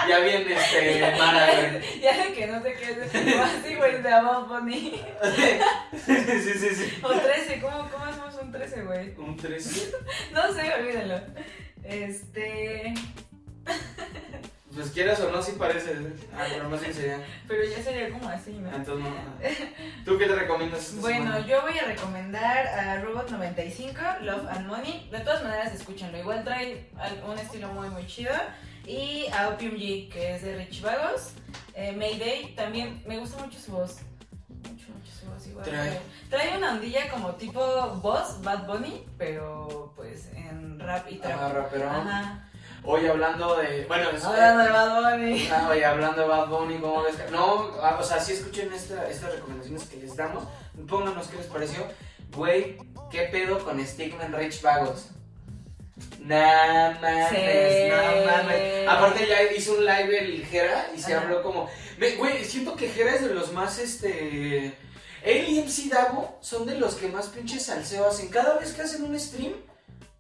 Ya 0.08 0.20
viene 0.20 0.54
este 0.54 1.12
Mara, 1.18 1.46
güey. 1.46 2.00
ya 2.02 2.26
de 2.26 2.34
que 2.34 2.48
no 2.48 2.62
sé 2.64 2.74
qué 2.74 2.92
es, 2.92 3.36
o 3.36 3.44
así, 3.44 3.76
güey, 3.76 4.02
de 4.02 4.14
About 4.14 4.48
Bunny. 4.48 5.02
sí, 6.06 6.16
sí, 6.60 6.70
sí. 6.76 7.00
O 7.02 7.10
13, 7.10 7.62
¿cómo, 7.62 7.90
cómo 7.90 8.06
hacemos 8.06 8.36
un 8.42 8.52
13, 8.52 8.84
güey? 8.84 9.16
Un 9.18 9.38
13. 9.38 9.92
No 10.34 10.54
sé, 10.54 10.74
olvídalo. 10.74 11.22
Este. 11.84 12.94
Pues 14.74 14.90
quieras 14.90 15.20
o 15.20 15.30
no, 15.32 15.40
sí 15.42 15.54
parece. 15.58 15.96
Ah, 16.36 16.46
pero 16.52 16.68
más 16.68 16.82
bien 16.82 16.94
sería. 16.94 17.20
Pero 17.48 17.64
ya 17.64 17.84
sería 17.84 18.10
como 18.10 18.28
así, 18.28 18.54
¿no? 18.54 18.76
Entonces 18.76 19.06
no. 19.06 19.16
¿Tú 20.06 20.18
qué 20.18 20.26
te 20.26 20.36
recomiendas 20.36 20.90
esta 20.90 21.02
Bueno, 21.02 21.26
semana? 21.26 21.46
yo 21.46 21.62
voy 21.62 21.78
a 21.78 21.84
recomendar 21.84 22.68
a 22.68 23.00
Robot 23.02 23.30
95, 23.30 24.00
Love 24.22 24.48
and 24.50 24.66
Money. 24.68 25.10
De 25.12 25.20
todas 25.20 25.44
maneras, 25.44 25.76
escúchenlo. 25.76 26.18
Igual 26.18 26.44
trae 26.44 26.88
un 27.24 27.38
estilo 27.38 27.68
muy, 27.68 27.90
muy 27.90 28.08
chido. 28.08 28.34
Y 28.86 29.28
a 29.32 29.50
Opium 29.50 29.76
G, 29.76 30.10
que 30.12 30.36
es 30.36 30.42
de 30.44 30.56
Rich 30.58 30.82
Vagos. 30.82 31.32
Eh, 31.74 31.92
Mayday, 31.94 32.54
también 32.56 33.02
me 33.08 33.18
gusta 33.20 33.42
mucho 33.44 33.58
su 33.60 33.72
voz. 33.72 33.98
Mucho, 34.50 34.88
mucho 34.90 35.12
su 35.20 35.26
voz. 35.28 35.48
Igual. 35.48 35.66
Trae. 35.66 36.00
Trae 36.30 36.58
una 36.58 36.74
ondilla 36.74 37.10
como 37.10 37.30
tipo 37.36 37.60
voz, 38.02 38.42
Bad 38.42 38.66
Bunny, 38.68 39.06
pero 39.18 39.94
pues 39.96 40.28
en 40.34 40.80
rap 40.80 41.10
y 41.10 41.16
trap. 41.18 41.40
Ah, 41.42 41.50
rapero. 41.50 41.90
Ajá. 41.90 42.50
Hoy 42.86 43.08
hablando 43.08 43.56
de. 43.58 43.86
Bueno, 43.86 44.10
es- 44.10 44.24
Hablando 44.26 44.64
de 44.64 44.70
Bad 44.70 45.02
Bunny. 45.18 45.48
Ah, 45.50 45.68
oye, 45.72 45.86
hablando 45.86 46.22
de 46.22 46.28
Bad 46.28 46.48
Bunny, 46.50 46.78
¿cómo 46.80 47.04
ves? 47.04 47.16
No, 47.32 47.72
ah, 47.82 47.98
o 48.00 48.04
sea, 48.04 48.20
sí 48.20 48.34
escuchen 48.34 48.72
esta, 48.74 49.10
estas 49.10 49.32
recomendaciones 49.32 49.86
que 49.86 49.98
les 49.98 50.16
damos. 50.18 50.44
Pónganos 50.90 51.28
qué 51.28 51.38
les 51.38 51.46
pareció. 51.48 51.88
Güey, 52.36 52.78
¿qué 53.10 53.22
pedo 53.32 53.64
con 53.64 53.80
Stigma 53.86 54.26
en 54.26 54.34
Rich 54.34 54.62
Vagos? 54.62 55.12
Nah, 56.20 56.92
mames, 57.00 57.30
Sí. 57.30 57.90
no 57.90 58.26
mames. 58.26 58.88
Aparte 58.88 59.28
ya 59.28 59.44
hizo 59.56 59.74
un 59.74 59.86
live 59.86 60.20
el 60.20 60.46
Jera 60.46 60.90
y 60.96 61.00
se 61.00 61.14
Ajá. 61.14 61.24
habló 61.24 61.44
como... 61.44 61.70
Güey, 62.18 62.44
siento 62.44 62.76
que 62.76 62.90
Jera 62.90 63.16
es 63.16 63.22
de 63.22 63.34
los 63.34 63.52
más, 63.54 63.78
este... 63.80 64.74
Él 65.24 65.46
y 65.48 65.60
MC 65.62 65.90
Davo 65.90 66.38
son 66.42 66.66
de 66.66 66.76
los 66.76 66.96
que 66.96 67.08
más 67.08 67.28
pinches 67.28 67.64
salseo 67.66 68.08
hacen. 68.08 68.28
Cada 68.30 68.58
vez 68.58 68.74
que 68.74 68.82
hacen 68.82 69.04
un 69.04 69.18
stream 69.18 69.54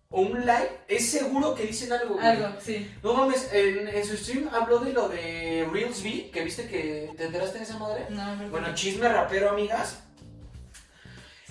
o 0.09 0.21
un 0.21 0.39
live, 0.41 0.69
es 0.87 1.09
seguro 1.09 1.55
que 1.55 1.63
dicen 1.63 1.91
algo. 1.91 2.13
güey. 2.15 2.25
Algo, 2.25 2.49
sí. 2.63 2.89
No 3.03 3.13
mames, 3.13 3.49
en, 3.51 3.87
en 3.89 4.05
su 4.05 4.15
stream 4.15 4.49
habló 4.53 4.79
de 4.79 4.93
lo 4.93 5.09
de 5.09 5.67
Reels 5.73 5.99
V, 6.01 6.29
que 6.31 6.43
viste 6.43 6.67
que 6.69 7.11
te 7.17 7.25
enteraste 7.25 7.57
de 7.57 7.63
esa 7.65 7.77
madre. 7.79 8.05
No, 8.09 8.35
pero 8.37 8.49
Bueno, 8.51 8.73
chisme 8.75 9.09
rapero, 9.09 9.49
amigas. 9.49 9.97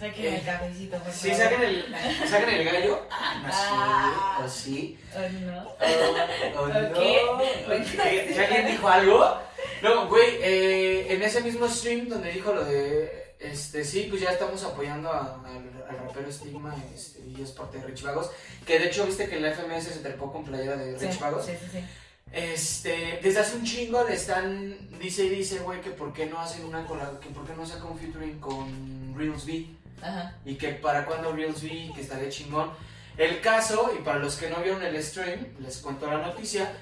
Saquen 0.03 0.25
eh, 0.27 0.37
el 0.39 0.45
cabecito, 0.45 0.99
por 0.99 1.13
Sí, 1.13 1.31
favor. 1.31 1.43
saquen 1.45 1.63
el, 1.63 1.95
saquen 2.29 2.49
el 2.51 2.65
gallo. 2.65 3.07
Ah, 3.11 3.43
no, 3.43 3.49
Ah. 3.53 4.37
sí, 4.39 4.43
o 4.45 4.49
sí. 4.49 4.99
Ay, 5.17 5.45
no. 5.47 5.63
Oh, 5.63 6.59
oh, 6.59 6.63
Ok. 6.67 6.71
no. 6.71 7.67
Bueno, 7.67 7.85
¿Que- 7.85 8.27
sí. 8.29 8.35
que 8.35 8.41
alguien 8.41 8.67
dijo 8.67 8.89
algo? 8.89 9.39
No, 9.83 10.09
güey, 10.09 10.37
eh, 10.43 11.13
en 11.15 11.23
ese 11.23 11.41
mismo 11.43 11.69
stream 11.69 12.09
donde 12.09 12.33
dijo 12.33 12.53
lo 12.53 12.65
de, 12.65 13.35
este, 13.39 13.85
sí, 13.85 14.07
pues 14.11 14.23
ya 14.23 14.31
estamos 14.31 14.63
apoyando 14.65 15.09
a- 15.13 15.41
al, 15.47 15.87
al 15.89 15.99
rapero 16.07 16.33
Stigma 16.33 16.75
este, 16.95 17.21
y 17.27 17.41
es 17.43 17.51
parte 17.53 17.79
de 17.79 17.87
Rich 17.87 18.03
Vagos, 18.03 18.31
que 18.67 18.79
de 18.81 18.87
hecho 18.87 19.07
viste 19.07 19.29
que 19.29 19.39
la 19.41 19.51
FMS 19.53 19.85
se 19.85 20.01
trepó 20.01 20.33
con 20.33 20.45
playera 20.45 20.77
de 20.77 20.99
Sí, 20.99 21.07
Rich 21.07 21.21
Vagos. 21.21 21.47
sí, 21.47 21.53
sí, 21.61 21.69
sí. 21.79 21.85
Este, 22.33 23.21
desde 23.23 23.41
hace 23.41 23.57
un 23.57 23.65
chingo 23.65 24.03
le 24.05 24.15
están, 24.15 24.99
dice 24.99 25.25
y 25.25 25.29
dice, 25.29 25.59
güey, 25.59 25.81
que 25.81 25.91
por 25.91 26.13
qué 26.13 26.27
no 26.27 26.41
hacen 26.41 26.65
una 26.65 26.83
que 27.21 27.29
por 27.29 27.47
qué 27.47 27.55
no 27.55 27.67
sacan 27.67 27.89
un 27.93 27.99
featuring 27.99 28.41
con 28.41 29.15
Reels 29.17 29.45
V 29.45 29.67
Ajá. 30.03 30.35
y 30.45 30.57
que 30.57 30.69
para 30.71 31.05
cuando 31.07 31.33
Reels 31.33 31.63
V, 31.63 31.93
que 31.95 32.01
estaría 32.01 32.29
chingón. 32.29 32.71
El 33.17 33.41
caso, 33.41 33.93
y 33.99 34.03
para 34.03 34.19
los 34.19 34.37
que 34.37 34.49
no 34.51 34.57
vieron 34.63 34.83
el 34.83 35.03
stream, 35.03 35.47
les 35.61 35.79
cuento 35.79 36.07
la 36.11 36.19
noticia, 36.27 36.73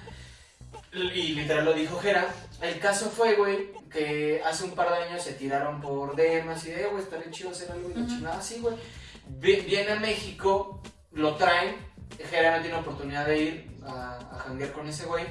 y 0.92 1.34
literal 1.34 1.64
lo 1.64 1.72
dijo 1.72 1.98
Jera, 2.00 2.28
el 2.62 2.78
caso 2.78 3.10
fue, 3.10 3.34
güey, 3.36 3.70
que 3.90 4.40
hace 4.44 4.64
un 4.64 4.72
par 4.72 4.90
de 4.90 5.04
años 5.04 5.22
se 5.22 5.32
tiraron 5.34 5.80
por 5.80 6.14
DMs 6.16 6.66
y 6.66 6.70
de, 6.70 6.82
"Eh, 6.82 6.86
güey, 6.90 7.02
estaría 7.02 7.30
chido 7.30 7.50
hacer 7.50 7.70
algo 7.70 7.88
Ujú. 7.88 8.06
chingada, 8.06 8.38
así, 8.38 8.58
güey. 8.60 8.76
Vi- 9.28 9.60
Viene 9.62 9.92
a 9.92 9.96
México, 10.00 10.82
lo 11.12 11.36
traen, 11.36 11.76
Jera 12.30 12.56
no 12.56 12.62
tiene 12.62 12.76
oportunidad 12.78 13.26
de 13.26 13.38
ir 13.40 13.70
a, 13.86 14.18
a 14.32 14.38
janguear 14.46 14.72
con 14.72 14.88
ese 14.88 15.06
güey, 15.06 15.24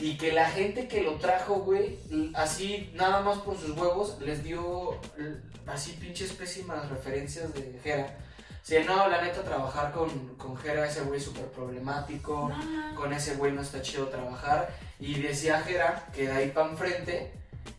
y 0.00 0.16
que 0.16 0.32
la 0.32 0.48
gente 0.50 0.86
que 0.88 1.02
lo 1.02 1.14
trajo, 1.14 1.56
güey, 1.60 1.98
así 2.34 2.90
nada 2.94 3.20
más 3.20 3.38
por 3.38 3.56
sus 3.58 3.70
huevos, 3.76 4.16
les 4.20 4.42
dio 4.44 4.98
l- 5.18 5.36
así 5.66 5.92
pinches 5.92 6.32
pésimas 6.32 6.88
referencias 6.88 7.52
de 7.54 7.78
Jera. 7.82 8.16
Sí, 8.62 8.76
no, 8.86 9.08
la 9.08 9.22
neta, 9.22 9.42
trabajar 9.42 9.92
con, 9.92 10.10
con 10.36 10.56
Jera, 10.58 10.86
ese 10.86 11.00
güey 11.02 11.18
súper 11.20 11.46
problemático, 11.46 12.50
No, 12.50 12.94
con 12.94 13.12
ese 13.14 13.34
güey 13.36 13.52
no 13.52 13.62
está 13.62 13.80
chido 13.80 14.06
trabajar. 14.08 14.68
Y 15.00 15.14
decía 15.20 15.60
Jera 15.62 16.04
que 16.14 16.26
de 16.26 16.32
ahí 16.32 16.50
para 16.50 16.68
enfrente, 16.68 17.32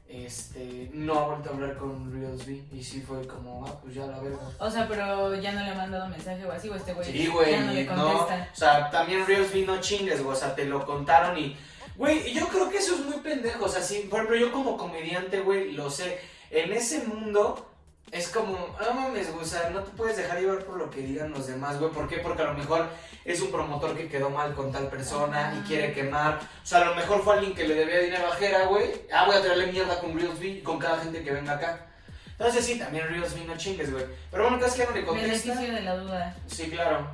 este, 0.08 0.89
no 0.93 1.13
ha 1.19 1.27
vuelto 1.27 1.49
a 1.49 1.53
hablar 1.53 1.77
con 1.77 2.12
Reels 2.12 2.45
V. 2.47 2.63
Y 2.71 2.84
sí 2.84 3.01
fue 3.01 3.25
como, 3.27 3.65
ah, 3.67 3.79
pues 3.82 3.93
ya 3.95 4.08
la 4.08 4.19
verga. 4.19 4.39
O 4.60 4.69
sea, 4.71 4.88
pero 4.88 5.36
ya 5.36 5.51
no 5.51 5.63
le 5.63 5.69
ha 5.71 5.75
mandado 5.75 6.08
mensaje 6.08 6.43
o 6.45 6.51
así, 6.51 6.69
o 6.69 6.75
este 6.75 6.93
güey 6.93 7.12
Sí, 7.12 7.27
güey, 7.27 7.51
ya 7.51 7.62
no 7.63 7.71
le 7.73 7.84
no, 7.86 7.95
contesta. 8.17 8.49
o 8.51 8.55
sea, 8.55 8.89
también 8.89 9.27
Reels 9.27 9.51
V 9.53 9.65
no 9.67 9.79
chingues, 9.79 10.23
güey, 10.23 10.36
o 10.36 10.39
sea, 10.39 10.55
te 10.55 10.65
lo 10.65 10.84
contaron 10.86 11.38
y, 11.38 11.55
güey, 11.99 12.33
yo 12.33 12.47
creo 12.47 12.69
que 12.69 12.77
eso 12.77 12.95
es 12.95 13.01
muy 13.01 13.17
pendejo, 13.17 13.65
o 13.65 13.67
sea, 13.67 13.81
sí, 13.81 14.07
por 14.09 14.19
ejemplo, 14.21 14.38
yo 14.38 14.53
como 14.53 14.77
comediante, 14.77 15.41
güey, 15.41 15.73
lo 15.73 15.89
sé, 15.91 16.17
en 16.49 16.71
ese 16.71 17.03
mundo 17.05 17.69
es 18.09 18.29
como, 18.29 18.53
no 18.79 18.93
mames, 18.93 19.33
güey, 19.33 19.43
o 19.43 19.47
sea, 19.47 19.69
no 19.69 19.83
te 19.83 19.91
puedes 19.91 20.15
dejar 20.15 20.39
llevar 20.39 20.63
por 20.63 20.77
lo 20.77 20.89
que 20.89 21.01
digan 21.01 21.31
los 21.31 21.47
demás, 21.47 21.77
güey, 21.77 21.91
¿por 21.91 22.07
qué? 22.07 22.19
Porque 22.19 22.41
a 22.41 22.45
lo 22.45 22.53
mejor 22.53 22.88
es 23.25 23.41
un 23.41 23.51
promotor 23.51 23.97
que 23.97 24.07
quedó 24.07 24.29
mal 24.29 24.55
con 24.55 24.71
tal 24.71 24.88
persona 24.88 25.53
y 25.59 25.67
quiere 25.67 25.91
quemar, 25.91 26.39
o 26.63 26.65
sea, 26.65 26.83
a 26.83 26.85
lo 26.85 26.95
mejor 26.95 27.21
fue 27.21 27.33
alguien 27.33 27.53
que 27.53 27.67
le 27.67 27.75
debía 27.75 27.99
dinero 27.99 28.31
a 28.31 28.35
Jera, 28.38 28.67
güey, 28.67 28.89
ah, 29.12 29.25
voy 29.25 29.35
a 29.35 29.41
traerle 29.41 29.69
mierda 29.69 29.99
con 29.99 30.17
Reels 30.17 30.39
V 30.39 30.47
y 30.47 30.62
con 30.62 30.79
cada 30.79 30.99
gente 30.99 31.21
que 31.21 31.31
venga 31.31 31.55
acá. 31.55 31.85
Entonces 32.31 32.65
sí, 32.65 32.79
también 32.79 33.09
Reels 33.09 33.33
V 33.33 33.43
no 33.43 33.57
chingues, 33.57 33.91
güey. 33.91 34.05
Pero 34.31 34.43
bueno, 34.43 34.57
casi 34.57 34.79
que 34.79 34.85
no 34.85 34.91
le 34.91 35.05
contesta. 35.05 35.49
Beneficio 35.49 35.75
de 35.75 35.81
la 35.81 35.97
duda. 35.97 36.35
Sí, 36.47 36.69
claro. 36.69 37.09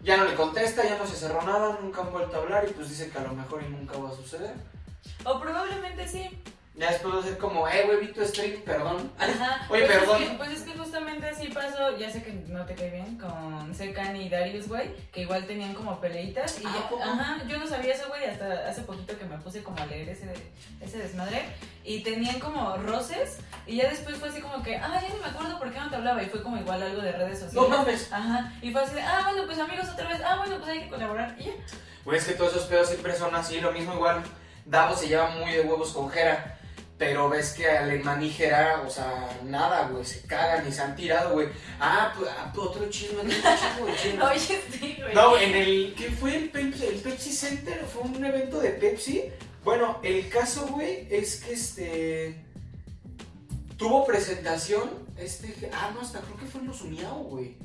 Ya 0.00 0.16
no 0.16 0.24
le 0.24 0.34
contesta, 0.34 0.84
ya 0.84 0.98
no 0.98 1.06
se 1.06 1.16
cerró 1.16 1.42
nada, 1.42 1.78
nunca 1.80 2.02
han 2.02 2.12
vuelto 2.12 2.36
a 2.36 2.40
hablar 2.40 2.66
y 2.68 2.72
pues 2.72 2.88
dice 2.88 3.10
que 3.10 3.18
a 3.18 3.22
lo 3.22 3.34
mejor 3.34 3.62
y 3.62 3.68
nunca 3.68 3.96
va 3.98 4.10
a 4.10 4.14
suceder. 4.14 4.54
O 5.24 5.40
probablemente 5.40 6.06
sí. 6.06 6.42
Ya 6.78 6.90
después 6.90 7.14
va 7.14 7.20
a 7.20 7.22
ser 7.22 7.38
como, 7.38 7.66
eh, 7.66 7.84
güey, 7.86 8.00
vi 8.06 8.12
tu 8.12 8.22
stream, 8.22 8.60
perdón. 8.60 9.10
Ajá. 9.18 9.66
Oye, 9.70 9.86
pues 9.86 9.98
perdón. 9.98 10.22
Es 10.22 10.28
que, 10.28 10.34
pues 10.36 10.50
es 10.50 10.60
que 10.62 10.72
justamente 10.76 11.26
así 11.26 11.46
pasó, 11.48 11.96
ya 11.96 12.10
sé 12.10 12.22
que 12.22 12.32
no 12.48 12.66
te 12.66 12.74
cae 12.74 12.90
bien, 12.90 13.16
con 13.16 13.74
Secan 13.74 14.14
y 14.14 14.28
Darius, 14.28 14.68
güey, 14.68 14.94
que 15.10 15.22
igual 15.22 15.46
tenían 15.46 15.72
como 15.72 15.98
peleitas. 16.00 16.60
Y 16.60 16.66
¿A 16.66 16.72
ya- 16.74 16.88
poco? 16.90 17.02
ajá, 17.02 17.38
yo 17.48 17.58
no 17.58 17.66
sabía 17.66 17.94
eso, 17.94 18.08
güey, 18.08 18.26
hasta 18.26 18.68
hace 18.68 18.82
poquito 18.82 19.16
que 19.16 19.24
me 19.24 19.38
puse 19.38 19.62
como 19.62 19.78
a 19.82 19.86
leer 19.86 20.10
ese, 20.10 20.26
ese 20.82 20.98
desmadre. 20.98 21.46
Y 21.82 22.00
tenían 22.02 22.38
como 22.40 22.76
roces, 22.76 23.38
y 23.66 23.76
ya 23.76 23.88
después 23.88 24.16
fue 24.18 24.28
así 24.28 24.42
como 24.42 24.62
que, 24.62 24.76
ah, 24.76 25.00
ya 25.02 25.08
no 25.08 25.16
me 25.22 25.28
acuerdo 25.28 25.58
por 25.58 25.72
qué 25.72 25.80
no 25.80 25.88
te 25.88 25.96
hablaba. 25.96 26.22
Y 26.22 26.26
fue 26.26 26.42
como 26.42 26.58
igual 26.58 26.82
algo 26.82 27.00
de 27.00 27.12
redes 27.12 27.40
No 27.40 27.46
sociales. 27.62 27.70
mames. 27.70 28.12
Ajá, 28.12 28.52
y 28.60 28.70
fue 28.70 28.82
así 28.82 28.94
de, 28.96 29.00
ah, 29.00 29.22
bueno, 29.30 29.46
pues 29.46 29.58
amigos 29.58 29.88
otra 29.88 30.08
vez, 30.08 30.20
ah, 30.22 30.36
bueno, 30.36 30.58
pues 30.58 30.68
hay 30.72 30.80
que 30.82 30.88
colaborar. 30.90 31.36
Y 31.38 31.44
ya. 31.44 31.52
Güey, 32.04 32.18
es 32.18 32.24
que 32.26 32.34
todos 32.34 32.52
esos 32.54 32.66
pedos 32.66 32.88
siempre 32.88 33.14
son 33.16 33.34
así, 33.34 33.62
lo 33.62 33.72
mismo 33.72 33.94
igual. 33.94 34.22
Davo 34.66 34.94
se 34.94 35.08
lleva 35.08 35.30
muy 35.30 35.52
de 35.52 35.62
huevos 35.62 35.92
con 35.94 36.10
Jera. 36.10 36.52
Pero 36.98 37.28
ves 37.28 37.52
que 37.52 37.68
Alemán 37.68 38.22
y 38.22 38.30
Jera, 38.30 38.82
o 38.86 38.88
sea, 38.88 39.28
nada, 39.44 39.88
güey, 39.88 40.02
se 40.02 40.22
cagan 40.22 40.66
y 40.66 40.72
se 40.72 40.80
han 40.80 40.96
tirado, 40.96 41.34
güey. 41.34 41.48
Ah, 41.78 42.14
pues 42.16 42.30
otro 42.56 42.88
chisme, 42.88 43.18
otro 43.20 43.30
chisme, 43.30 43.90
de 43.90 43.96
chismes. 43.98 44.24
Oye, 44.30 44.62
sí, 44.70 44.96
güey. 44.98 45.14
No, 45.14 45.36
en 45.36 45.54
el. 45.54 45.94
¿Qué 45.94 46.10
fue 46.10 46.36
el 46.36 46.48
Pepsi, 46.48 46.86
el 46.86 47.00
Pepsi 47.00 47.32
Center? 47.32 47.84
¿Fue 47.84 48.02
un 48.02 48.24
evento 48.24 48.60
de 48.60 48.70
Pepsi? 48.70 49.24
Bueno, 49.62 50.00
el 50.02 50.26
caso, 50.30 50.68
güey, 50.68 51.06
es 51.10 51.36
que 51.42 51.52
este. 51.52 52.44
Tuvo 53.76 54.06
presentación. 54.06 54.88
Este. 55.18 55.70
Ah, 55.74 55.90
no, 55.94 56.00
hasta 56.00 56.20
creo 56.20 56.38
que 56.38 56.46
fue 56.46 56.62
en 56.62 56.68
los 56.68 56.80
Uniao, 56.80 57.24
güey. 57.24 57.58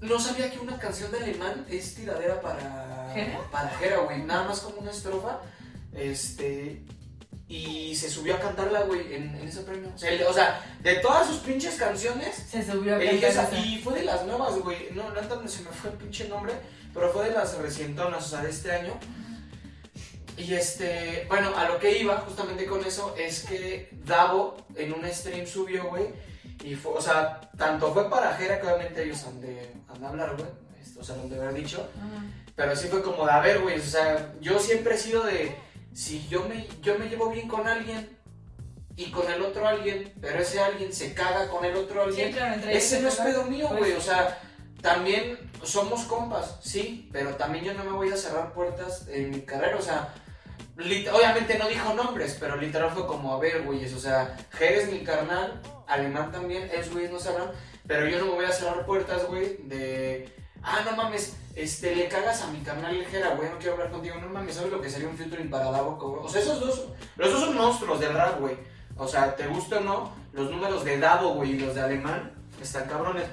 No 0.00 0.18
sabía 0.18 0.50
que 0.50 0.58
una 0.58 0.78
canción 0.78 1.12
de 1.12 1.18
alemán 1.18 1.66
es 1.68 1.94
tiradera 1.94 2.40
para. 2.40 3.10
¿Jera? 3.12 3.40
Para 3.50 3.68
Jera, 3.76 3.98
güey. 3.98 4.22
Nada 4.22 4.48
más 4.48 4.60
como 4.60 4.78
una 4.78 4.90
estrofa. 4.90 5.40
Este. 5.94 6.82
Y 7.48 7.94
se 7.96 8.08
subió 8.08 8.36
a 8.36 8.38
cantarla, 8.40 8.82
güey, 8.82 9.14
en, 9.14 9.34
en 9.36 9.46
ese 9.48 9.60
premio. 9.62 9.90
O 9.94 9.98
sea, 9.98 10.10
el- 10.10 10.22
o 10.22 10.32
sea, 10.32 10.60
de 10.80 10.94
todas 10.96 11.26
sus 11.26 11.38
pinches 11.38 11.74
canciones, 11.74 12.34
Se 12.50 12.64
subió 12.64 12.94
a 12.94 13.02
Eligió 13.02 13.28
cantar 13.28 13.44
esa, 13.48 13.58
esa. 13.58 13.66
y 13.66 13.78
fue 13.82 13.94
de 13.98 14.04
las 14.04 14.24
nuevas, 14.24 14.58
güey. 14.60 14.88
No, 14.92 15.10
no 15.10 15.48
se 15.48 15.62
me 15.62 15.70
fue 15.70 15.90
el 15.90 15.96
pinche 15.96 16.28
nombre, 16.28 16.54
pero 16.94 17.10
fue 17.12 17.28
de 17.28 17.34
las 17.34 17.56
recientonas, 17.58 18.24
o 18.24 18.28
sea, 18.28 18.40
de 18.42 18.50
este 18.50 18.72
año. 18.72 18.98
Y 20.38 20.54
este, 20.54 21.26
bueno, 21.28 21.54
a 21.56 21.68
lo 21.68 21.78
que 21.78 21.98
iba 21.98 22.16
justamente 22.18 22.64
con 22.64 22.82
eso 22.84 23.14
es 23.18 23.40
que 23.44 23.90
Davo 24.06 24.56
en 24.76 24.92
un 24.94 25.04
stream 25.12 25.46
subió, 25.46 25.84
güey. 25.90 26.06
Y 26.64 26.74
fue, 26.74 26.92
o 26.92 27.00
sea, 27.02 27.40
tanto 27.58 27.92
fue 27.92 28.08
para 28.08 28.34
Jera 28.36 28.60
que 28.60 28.66
obviamente 28.66 29.02
ellos 29.04 29.22
han 29.24 29.40
de, 29.40 29.70
han 29.92 30.00
de 30.00 30.06
hablar, 30.06 30.34
güey. 30.36 30.48
O 30.98 31.04
sea, 31.04 31.16
lo 31.16 31.22
han 31.24 31.28
de 31.30 31.36
haber 31.36 31.54
dicho. 31.54 31.86
Pero 32.56 32.74
sí 32.76 32.88
fue 32.88 33.02
como 33.02 33.26
de, 33.26 33.32
a 33.32 33.40
ver, 33.40 33.60
güey, 33.60 33.78
o 33.78 33.82
sea, 33.82 34.32
yo 34.40 34.58
siempre 34.58 34.94
he 34.94 34.98
sido 34.98 35.22
de, 35.24 35.54
si 35.92 36.26
yo 36.28 36.44
me, 36.48 36.66
yo 36.82 36.98
me 36.98 37.08
llevo 37.08 37.30
bien 37.30 37.48
con 37.48 37.66
alguien 37.66 38.18
y 38.96 39.10
con 39.10 39.30
el 39.30 39.42
otro 39.42 39.66
alguien, 39.66 40.12
pero 40.20 40.38
ese 40.40 40.60
alguien 40.60 40.92
se 40.92 41.14
caga 41.14 41.48
con 41.48 41.64
el 41.64 41.74
otro 41.76 42.02
alguien, 42.02 42.28
Sí, 42.28 42.34
claro, 42.34 42.54
entre 42.54 42.76
ese 42.76 43.00
no 43.00 43.08
es 43.08 43.16
pedo 43.16 43.44
mío, 43.44 43.66
Pues 43.68 43.80
güey, 43.80 43.92
sí. 43.92 43.96
o 43.98 44.00
sea, 44.00 44.38
también 44.80 45.38
somos 45.62 46.02
compas, 46.04 46.58
sí, 46.62 47.08
pero 47.12 47.36
también 47.36 47.64
yo 47.64 47.74
no 47.74 47.84
me 47.84 47.92
voy 47.92 48.10
a 48.10 48.16
cerrar 48.16 48.52
puertas 48.52 49.06
en 49.08 49.30
mi 49.30 49.42
carrera, 49.42 49.76
o 49.76 49.82
sea, 49.82 50.12
obviamente 51.12 51.58
no 51.58 51.68
dijo 51.68 51.94
nombres, 51.94 52.36
pero 52.38 52.56
literal 52.56 52.90
fue 52.90 53.06
como, 53.06 53.34
a 53.34 53.38
ver, 53.38 53.62
güeyes, 53.62 53.94
o 53.94 53.98
sea, 53.98 54.36
Jerez 54.52 54.90
mi 54.90 55.00
carnal, 55.04 55.60
Alemán 55.86 56.32
también, 56.32 56.68
es 56.72 56.90
güeyes 56.90 57.10
no 57.12 57.18
sabrán, 57.18 57.50
pero 57.86 58.08
yo 58.08 58.18
no 58.18 58.26
me 58.26 58.32
voy 58.32 58.44
a 58.44 58.52
cerrar 58.52 58.84
puertas, 58.84 59.26
güey, 59.26 59.58
de, 59.64 60.34
ah, 60.62 60.82
no 60.84 60.96
mames, 60.96 61.36
este, 61.54 61.94
le 61.94 62.08
cagas 62.08 62.42
a 62.42 62.48
mi 62.48 62.60
carnal 62.60 62.98
ligera, 62.98 63.34
güey, 63.34 63.50
no 63.50 63.58
quiero 63.58 63.74
hablar 63.74 63.90
contigo, 63.90 64.16
no 64.20 64.28
mames, 64.28 64.54
¿sabes 64.54 64.72
lo 64.72 64.80
que 64.80 64.90
sería 64.90 65.08
un 65.08 65.16
featuring 65.16 65.50
para 65.50 65.70
Davo? 65.70 65.96
güey? 65.96 66.24
O 66.24 66.28
sea, 66.28 66.40
esos 66.40 66.60
dos, 66.60 66.86
los 67.16 67.32
dos 67.32 67.40
son 67.44 67.56
monstruos 67.56 68.00
del 68.00 68.14
rap, 68.14 68.40
güey, 68.40 68.56
o 68.96 69.06
sea, 69.06 69.34
te 69.36 69.46
gusta 69.46 69.78
o 69.78 69.80
no, 69.80 70.12
los 70.32 70.50
números 70.50 70.84
de 70.84 70.98
Davo, 70.98 71.34
güey, 71.34 71.52
y 71.52 71.58
los 71.58 71.74
de 71.74 71.82
Alemán, 71.82 72.32
están 72.60 72.88
cabrones. 72.88 73.24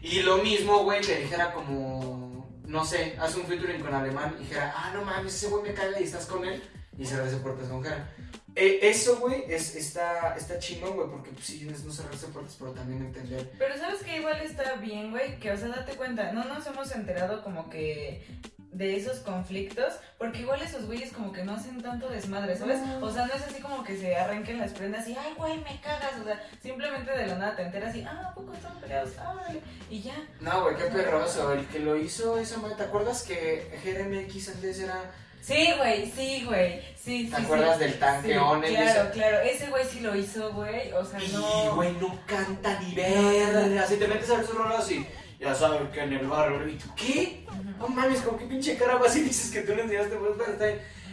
Y 0.00 0.20
lo 0.20 0.38
mismo, 0.38 0.84
güey, 0.84 1.00
que 1.00 1.16
dijera 1.16 1.52
como, 1.52 2.46
no 2.66 2.84
sé, 2.84 3.16
hace 3.20 3.40
un 3.40 3.46
featuring 3.46 3.80
con 3.80 3.92
Alemán 3.92 4.34
y 4.38 4.44
dijera, 4.44 4.72
ah, 4.76 4.92
no 4.94 5.02
mames, 5.04 5.34
ese 5.34 5.48
güey 5.48 5.62
me 5.64 5.74
caga 5.74 6.00
y 6.00 6.04
estás 6.04 6.26
con 6.26 6.44
él, 6.44 6.62
y 6.98 7.06
cerrarse 7.06 7.36
puertas 7.36 7.68
con 7.68 7.82
Jera. 7.82 8.08
Eh, 8.54 8.80
eso, 8.82 9.18
güey, 9.18 9.44
es, 9.48 9.76
está, 9.76 10.34
está 10.36 10.58
chingón, 10.58 10.96
güey, 10.96 11.08
porque 11.08 11.30
pues, 11.30 11.46
sí, 11.46 11.68
es 11.70 11.84
no 11.84 11.92
cerrarse 11.92 12.26
puertas, 12.26 12.56
pero 12.58 12.72
también 12.72 13.02
entender. 13.02 13.52
Pero 13.56 13.78
sabes 13.78 14.02
que 14.02 14.16
igual 14.16 14.40
está 14.40 14.74
bien, 14.74 15.12
güey, 15.12 15.38
que 15.38 15.52
o 15.52 15.56
sea, 15.56 15.68
date 15.68 15.92
cuenta, 15.94 16.32
no 16.32 16.44
nos 16.44 16.66
hemos 16.66 16.90
enterado 16.92 17.44
como 17.44 17.70
que 17.70 18.26
de 18.72 18.96
esos 18.96 19.20
conflictos, 19.20 19.94
porque 20.18 20.40
igual 20.40 20.60
esos 20.60 20.86
güeyes 20.86 21.12
como 21.12 21.32
que 21.32 21.44
no 21.44 21.54
hacen 21.54 21.80
tanto 21.80 22.08
desmadre, 22.08 22.56
¿sabes? 22.56 22.80
No. 22.80 23.06
O 23.06 23.12
sea, 23.12 23.26
no 23.26 23.34
es 23.34 23.42
así 23.42 23.62
como 23.62 23.82
que 23.82 23.96
se 23.96 24.16
arranquen 24.16 24.58
las 24.58 24.72
prendas 24.72 25.08
y, 25.08 25.16
ay, 25.16 25.34
güey, 25.36 25.58
me 25.58 25.80
cagas, 25.80 26.20
o 26.20 26.24
sea, 26.24 26.42
simplemente 26.60 27.10
de 27.10 27.26
la 27.28 27.36
nada 27.36 27.56
te 27.56 27.62
enteras 27.62 27.94
y, 27.94 28.02
ah, 28.02 28.28
¿a 28.30 28.34
poco 28.34 28.52
están 28.52 28.78
peleados? 28.80 29.10
Ah, 29.18 29.34
vale", 29.34 29.60
y 29.88 30.02
ya. 30.02 30.16
No, 30.40 30.64
güey, 30.64 30.76
qué 30.76 30.84
perroso. 30.84 31.52
El 31.52 31.66
que 31.68 31.78
lo 31.78 31.96
hizo 31.96 32.38
esa 32.38 32.58
madre, 32.58 32.76
¿te 32.76 32.82
acuerdas 32.82 33.22
que 33.22 33.70
GRMX 33.84 34.48
antes 34.48 34.80
era 34.80 35.12
Sí, 35.40 35.72
güey, 35.78 36.10
sí, 36.10 36.44
güey. 36.46 36.80
Sí, 37.02 37.24
sí, 37.26 37.30
¿Te 37.30 37.36
acuerdas 37.42 37.78
sí. 37.78 37.84
del 37.84 37.98
tanque 37.98 38.32
Sí, 38.32 38.36
One? 38.38 38.68
Claro, 38.68 39.10
claro. 39.12 39.38
Ese 39.40 39.66
güey 39.68 39.84
sí 39.86 40.00
lo 40.00 40.14
hizo, 40.14 40.52
güey. 40.52 40.92
O 40.92 41.04
sea, 41.04 41.22
Y, 41.22 41.28
no. 41.32 41.74
güey, 41.74 41.92
no 41.92 42.18
canta 42.26 42.78
ni 42.80 42.94
verga. 42.94 43.86
Si 43.86 43.96
te 43.96 44.06
metes 44.08 44.28
a 44.30 44.36
ver 44.36 44.46
sus 44.46 44.54
rolas 44.54 44.90
y 44.90 45.06
ya 45.40 45.54
sabes 45.54 45.88
que 45.90 46.00
en 46.00 46.12
el 46.12 46.26
barrio. 46.26 46.68
¿Y 46.68 46.74
tú 46.74 46.88
qué? 46.94 47.44
Ujú. 47.48 47.62
No 47.78 47.88
mames, 47.88 48.20
con 48.20 48.38
qué 48.38 48.44
pinche 48.44 48.76
cara 48.76 48.96
vas 48.96 49.16
y 49.16 49.22
dices 49.22 49.50
que 49.50 49.62
tú 49.62 49.74
le 49.74 49.82
enseñaste 49.82 50.16
pues. 50.16 50.32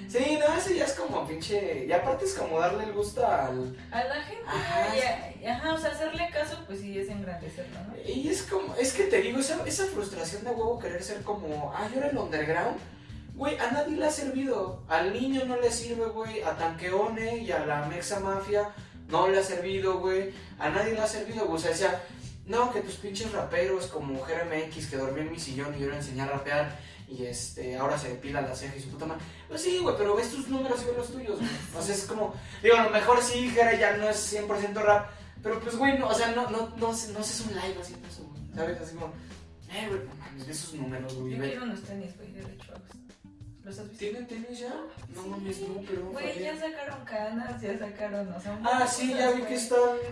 Sí, 0.08 0.38
no, 0.40 0.56
ese 0.56 0.76
ya 0.76 0.86
es 0.86 0.94
como 0.94 1.28
pinche. 1.28 1.86
Y 1.88 1.92
aparte 1.92 2.26
es 2.26 2.34
como 2.34 2.60
darle 2.60 2.84
el 2.84 2.94
gusto 2.94 3.26
al. 3.26 3.76
A 3.92 4.04
la 4.04 4.22
gente, 4.24 4.44
Ajá. 4.46 4.88
y 5.42 5.46
ajá, 5.48 5.74
o 5.74 5.78
sea, 5.78 5.92
hacerle 5.92 6.30
caso, 6.32 6.64
pues 6.68 6.80
sí 6.80 6.98
es 7.00 7.10
engrandecerlo, 7.10 7.80
¿no? 7.88 7.96
Y 8.06 8.28
es 8.30 8.44
como. 8.44 8.76
Es 8.76 8.94
que 8.94 9.04
te 9.06 9.22
digo, 9.22 9.40
esa, 9.40 9.58
esa 9.66 9.86
frustración 9.86 10.44
de 10.44 10.52
huevo 10.52 10.78
querer 10.80 11.02
ser 11.04 11.22
como. 11.24 11.74
Ah, 11.76 11.88
yo 11.92 12.00
era 12.00 12.10
el 12.10 12.18
underground. 12.18 12.78
Güey, 13.36 13.58
a 13.58 13.70
nadie 13.72 13.98
le 13.98 14.06
ha 14.06 14.12
servido. 14.12 14.84
Al 14.88 15.14
niño 15.14 15.44
no 15.46 15.60
le 15.60 15.72
sirve, 15.72 16.06
güey. 16.06 16.42
A 16.42 16.56
Tanqueone 16.58 17.38
y 17.38 17.52
a 17.52 17.66
la 17.66 17.86
Mexa 17.86 18.20
Mafia 18.22 18.74
no 19.10 19.28
le 19.28 19.40
ha 19.40 19.44
servido, 19.44 20.00
güey. 20.00 20.32
A 20.58 20.70
nadie 20.70 20.94
le 20.94 21.02
ha 21.02 21.08
servido, 21.08 21.46
güey. 21.46 21.58
O 21.58 21.60
sea, 21.60 21.72
decía, 21.72 22.02
no, 22.46 22.72
que 22.72 22.82
tus 22.82 22.96
pinches 22.96 23.32
raperos 23.32 23.88
como 23.88 24.24
GRMX 24.24 24.88
que 24.88 24.98
dormía 24.98 25.24
en 25.24 25.32
mi 25.32 25.40
sillón 25.40 25.76
y 25.76 25.82
yo 25.82 25.90
le 25.90 25.98
enseñé 25.98 26.22
a 26.22 26.28
rapear 26.28 26.80
y 27.08 27.26
este, 27.26 27.78
ahora 27.78 27.98
se 27.98 28.10
depila 28.10 28.42
la 28.42 28.56
ceja 28.56 28.76
y 28.76 28.82
su 28.82 28.90
puta 28.90 29.06
madre. 29.06 29.24
Pues 29.48 29.62
sí, 29.62 29.80
güey, 29.80 29.96
pero 29.98 30.16
ves 30.16 30.32
tus 30.32 30.48
números 30.48 30.82
y 30.82 30.86
ves 30.86 30.98
los 30.98 31.12
tuyos, 31.12 31.38
güey. 31.38 31.50
O 31.78 31.82
sea, 31.82 31.94
es 31.94 32.06
como, 32.06 32.34
digo, 32.64 32.78
a 32.78 32.84
lo 32.84 32.90
mejor 32.90 33.22
sí, 33.22 33.50
Jera 33.50 33.78
ya 33.78 33.98
no 33.98 34.10
es 34.10 34.34
100% 34.34 34.74
rap, 34.76 35.10
pero 35.44 35.60
pues, 35.60 35.76
güey, 35.76 35.98
no, 36.00 36.08
o 36.08 36.14
sea, 36.14 36.32
no, 36.32 36.50
no, 36.50 36.70
no, 36.78 36.78
no 36.78 36.90
haces 36.90 37.42
un 37.42 37.54
live 37.54 37.78
haciendo 37.82 38.08
eso, 38.08 38.24
güey. 38.24 38.42
¿Sabes? 38.56 38.82
Así 38.82 38.96
como, 38.96 39.14
eh, 39.72 39.88
güey, 39.88 40.00
no 40.06 40.16
mames, 40.16 40.48
ve 40.48 40.52
esos 40.52 40.74
números, 40.74 41.14
güey. 41.16 41.36
Yo 41.36 41.44
quiero 41.44 41.64
unos 41.64 41.82
tenis, 41.84 42.16
güey, 42.18 42.32
de 42.32 42.42
Retrox. 42.42 43.05
¿Los 43.66 43.80
has 43.80 43.90
visto? 43.90 43.98
¿Tienen 43.98 44.28
tenis 44.28 44.60
ya? 44.60 44.70
No 45.16 45.24
Sí. 45.24 45.30
mames, 45.30 45.60
no, 45.62 45.82
pero. 45.90 46.06
Güey, 46.12 46.40
ya 46.40 46.56
sacaron 46.56 47.04
canas, 47.04 47.60
ya 47.62 47.78
sacaron, 47.80 48.32
o 48.32 48.40
sea, 48.40 48.60
Ah, 48.64 48.88
sí, 48.88 49.14
ya 49.14 49.32
vi 49.32 49.42
que. 49.42 49.58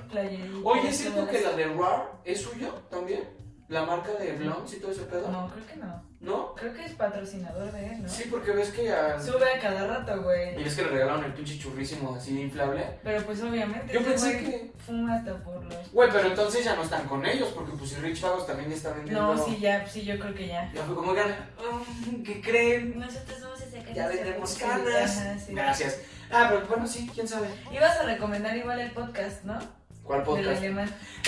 Playeritas, 0.10 0.60
Oye, 0.64 0.90
¿es 0.90 0.98
cierto 0.98 1.28
que 1.28 1.42
la 1.42 1.52
de 1.54 1.66
RAR 1.66 2.12
es 2.26 2.42
suyo 2.42 2.74
también? 2.90 3.24
¿La 3.70 3.86
marca 3.86 4.12
de 4.14 4.34
Blondes 4.34 4.74
y 4.74 4.80
todo 4.80 4.92
ese 4.92 5.04
pedo? 5.04 5.30
No, 5.32 5.50
creo 5.50 5.66
que 5.66 5.76
no. 5.78 6.04
¿No? 6.20 6.54
Creo 6.56 6.74
que 6.74 6.86
es 6.86 6.94
patrocinador 6.94 7.70
de 7.74 7.86
él, 7.86 8.04
¿no? 8.04 8.08
Sí, 8.10 8.26
porque 8.32 8.52
ves 8.52 8.70
que 8.72 8.90
a. 8.94 9.20
Sube 9.20 9.44
a 9.52 9.60
cada 9.60 9.86
rato, 9.88 10.16
Y 10.16 10.20
güey. 10.24 10.64
ves 10.64 10.76
que 10.76 10.84
le 10.84 10.88
regalaron 10.90 11.26
el 11.26 11.34
pinche 11.34 11.58
churrísimo 11.60 12.16
así 12.16 12.40
inflable. 12.42 12.86
Pero 13.04 13.26
pues 13.26 13.42
obviamente. 13.42 13.92
Yo 13.94 14.00
ese 14.00 14.10
pensé 14.10 14.32
güey 14.34 14.46
que- 14.46 14.72
Fuma 14.86 15.16
hasta 15.16 15.36
por 15.44 15.64
los. 15.66 15.92
Güey, 15.92 16.10
pero 16.12 16.28
entonces 16.28 16.64
ya 16.64 16.76
no 16.76 16.84
están 16.84 17.06
con 17.08 17.26
ellos, 17.26 17.50
porque 17.56 17.72
pues 17.78 17.90
si 17.90 17.96
Rich 17.98 18.22
Pagos 18.22 18.48
también 18.48 18.70
ya 18.70 18.76
está 18.76 18.92
vendiendo. 18.94 19.34
No, 19.36 19.46
sí, 19.46 19.58
ya, 19.60 19.86
sí, 19.88 20.04
yo 20.06 20.18
creo 20.20 20.34
que 20.34 20.48
ya. 20.48 20.72
Ya 20.74 20.84
fue 20.84 20.96
como 20.96 21.14
que. 21.14 21.22
"Mm, 21.24 22.24
¿Qué 22.24 22.42
creen? 22.42 23.00
Nosotros 23.00 23.42
vamos 23.42 23.62
a 23.62 23.66
sacar. 23.66 23.94
Ya 23.94 24.08
publicidad. 24.08 24.70
canas. 24.70 25.44
Sí. 25.46 25.54
Gracias. 25.54 26.00
Ah, 26.32 26.48
pero 26.50 26.66
bueno, 26.68 26.88
sí, 26.88 27.10
quién 27.14 27.28
sabe. 27.28 27.48
Ibas 27.72 27.98
a 27.98 28.04
recomendar 28.04 28.56
igual 28.56 28.80
el 28.80 28.92
podcast, 28.92 29.44
¿no? 29.44 29.60
¿Cuál 30.04 30.24
podcast? 30.24 30.62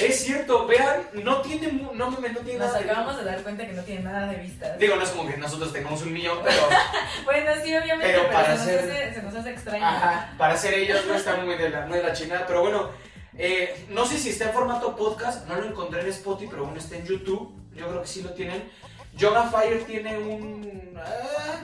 Es 0.02 0.20
cierto, 0.26 0.68
vean, 0.68 1.08
no 1.14 1.42
tiene. 1.42 1.72
No 1.94 2.12
mames, 2.12 2.34
no 2.34 2.40
tiene 2.40 2.60
Nos 2.60 2.68
nada. 2.68 2.80
de- 2.80 2.92
acabamos 2.92 3.18
de 3.18 3.24
dar 3.24 3.42
cuenta 3.42 3.66
que 3.66 3.72
no 3.74 3.82
tiene 3.84 4.02
nada 4.04 4.28
de 4.28 4.36
vistas. 4.38 4.78
Digo, 4.78 4.98
no 4.98 5.04
es 5.04 5.10
como 5.12 5.30
que 5.30 5.38
nosotros 5.38 5.72
tengamos 5.72 6.02
un 6.02 6.12
millón, 6.12 6.40
pero. 6.44 6.58
Bueno, 7.24 7.52
sí, 7.64 7.74
obviamente, 7.76 8.12
Pero 8.14 8.24
pero, 8.24 8.34
para 8.34 8.58
se, 8.58 8.74
nos 8.74 8.84
hace, 8.84 9.14
se 9.14 9.22
nos 9.24 9.36
hace 9.36 9.50
extraño. 9.52 9.86
Ajá, 9.86 10.34
para 10.38 10.58
ser 10.58 10.74
ellos 10.74 11.06
no 11.08 11.16
está 11.16 11.38
muy 11.38 11.56
de 11.56 11.70
la, 11.70 11.86
muy 11.86 11.98
de 12.00 12.04
la 12.04 12.14
chingada, 12.14 12.46
pero 12.46 12.62
bueno, 12.62 12.90
eh, 13.38 13.86
no 13.90 14.06
sé 14.06 14.18
si 14.18 14.30
está 14.30 14.46
en 14.46 14.54
formato 14.54 14.96
podcast, 14.96 15.48
no 15.48 15.56
lo 15.56 15.66
encontré 15.66 16.02
en 16.02 16.08
Spotify, 16.10 16.50
pero 16.52 16.66
bueno, 16.66 16.78
está 16.78 16.98
en 16.98 17.06
YouTube, 17.06 17.56
yo 17.74 17.88
creo 17.88 18.02
que 18.02 18.08
sí 18.08 18.22
lo 18.22 18.32
tienen. 18.34 18.70
Yoga 19.16 19.44
Fire 19.50 19.86
tiene 19.86 20.18
un... 20.20 20.94
ah, 20.98 21.62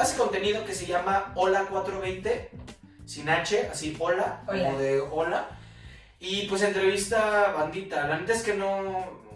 hace 0.00 0.16
contenido 0.18 0.64
que 0.64 0.74
se 0.74 0.86
llama 0.86 1.32
Hola 1.36 1.66
420, 1.70 2.50
sin 3.06 3.28
H, 3.28 3.68
así 3.72 3.96
Hola, 4.00 4.42
Hola. 4.48 4.64
como 4.64 4.78
de 4.80 5.00
Hola, 5.00 5.48
y 6.20 6.46
pues 6.48 6.62
entrevista 6.62 7.52
bandita, 7.52 8.06
la 8.06 8.18
neta 8.18 8.32
es 8.32 8.42
que 8.42 8.54
no, 8.54 8.78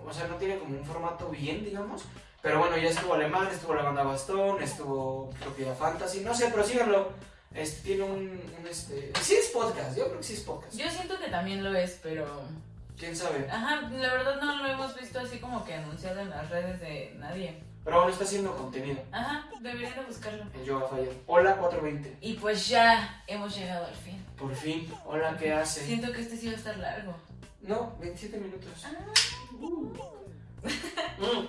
o 0.04 0.12
sea, 0.12 0.26
no 0.26 0.36
tiene 0.36 0.58
como 0.58 0.76
un 0.76 0.84
formato 0.84 1.28
bien, 1.28 1.64
digamos. 1.64 2.02
Pero 2.42 2.58
bueno, 2.58 2.76
ya 2.76 2.88
estuvo 2.88 3.14
Alemán, 3.14 3.48
estuvo 3.52 3.74
la 3.74 3.82
banda 3.82 4.02
Bastón, 4.02 4.60
estuvo 4.60 5.30
ya 5.56 5.74
Fantasy, 5.74 6.20
no 6.20 6.34
sé, 6.34 6.48
pero 6.50 6.64
síganlo. 6.64 7.12
Este, 7.54 7.82
tiene 7.82 8.02
un, 8.02 8.40
un, 8.58 8.66
este... 8.68 9.12
Sí 9.20 9.34
es 9.34 9.50
podcast, 9.50 9.96
yo 9.96 10.06
creo 10.06 10.18
que 10.18 10.24
sí 10.24 10.32
es 10.34 10.40
podcast. 10.40 10.74
Yo 10.74 10.90
siento 10.90 11.18
que 11.18 11.28
también 11.28 11.62
lo 11.62 11.72
es, 11.74 12.00
pero. 12.02 12.26
¿Quién 12.98 13.14
sabe? 13.14 13.48
Ajá, 13.50 13.82
la 13.90 14.14
verdad 14.14 14.40
no 14.40 14.62
lo 14.62 14.66
hemos 14.66 14.98
visto 14.98 15.20
así 15.20 15.38
como 15.38 15.64
que 15.64 15.74
anunciado 15.74 16.20
en 16.20 16.30
las 16.30 16.48
redes 16.50 16.80
de 16.80 17.14
nadie. 17.18 17.62
Pero 17.84 17.96
bueno, 17.96 18.12
está 18.12 18.24
haciendo 18.24 18.56
contenido. 18.56 19.02
Ajá, 19.10 19.48
deberían 19.60 19.94
de 19.96 20.04
buscarlo. 20.04 20.44
El 20.54 20.64
Yoga 20.64 20.88
Fire. 20.88 21.12
Hola 21.26 21.56
420. 21.56 22.16
Y 22.20 22.34
pues 22.34 22.68
ya 22.68 23.22
hemos 23.26 23.56
llegado 23.56 23.86
al 23.86 23.94
fin. 23.94 24.24
Por 24.38 24.54
fin. 24.54 24.92
Hola, 25.04 25.36
¿qué 25.38 25.52
hace? 25.52 25.84
Siento 25.84 26.12
que 26.12 26.20
este 26.20 26.36
sí 26.36 26.46
va 26.46 26.52
a 26.52 26.56
estar 26.56 26.76
largo. 26.78 27.14
No, 27.62 27.96
27 28.00 28.38
minutos. 28.38 28.70
Ah, 28.84 28.92
Mm. 31.18 31.46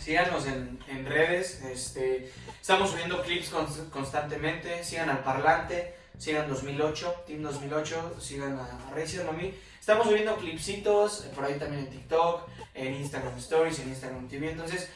Síganos 0.00 0.46
en, 0.46 0.78
en 0.88 1.04
redes. 1.06 1.62
Este, 1.62 2.32
estamos 2.60 2.90
subiendo 2.90 3.22
clips 3.22 3.52
cons- 3.52 3.88
constantemente. 3.90 4.82
Sigan 4.84 5.10
al 5.10 5.22
Parlante. 5.22 5.94
Sigan 6.18 6.48
2008, 6.48 7.24
Team 7.26 7.42
2008. 7.42 8.16
Sigan 8.20 8.58
a, 8.58 8.62
a 8.64 9.28
a 9.28 9.32
mí. 9.32 9.54
Estamos 9.78 10.06
subiendo 10.06 10.36
clipsitos 10.36 11.26
por 11.34 11.44
ahí 11.44 11.58
también 11.58 11.84
en 11.84 11.90
TikTok, 11.90 12.48
en 12.74 12.94
Instagram 12.94 13.36
Stories, 13.38 13.78
en 13.80 13.88
Instagram 13.88 14.28
TV. 14.28 14.50
Entonces, 14.52 14.90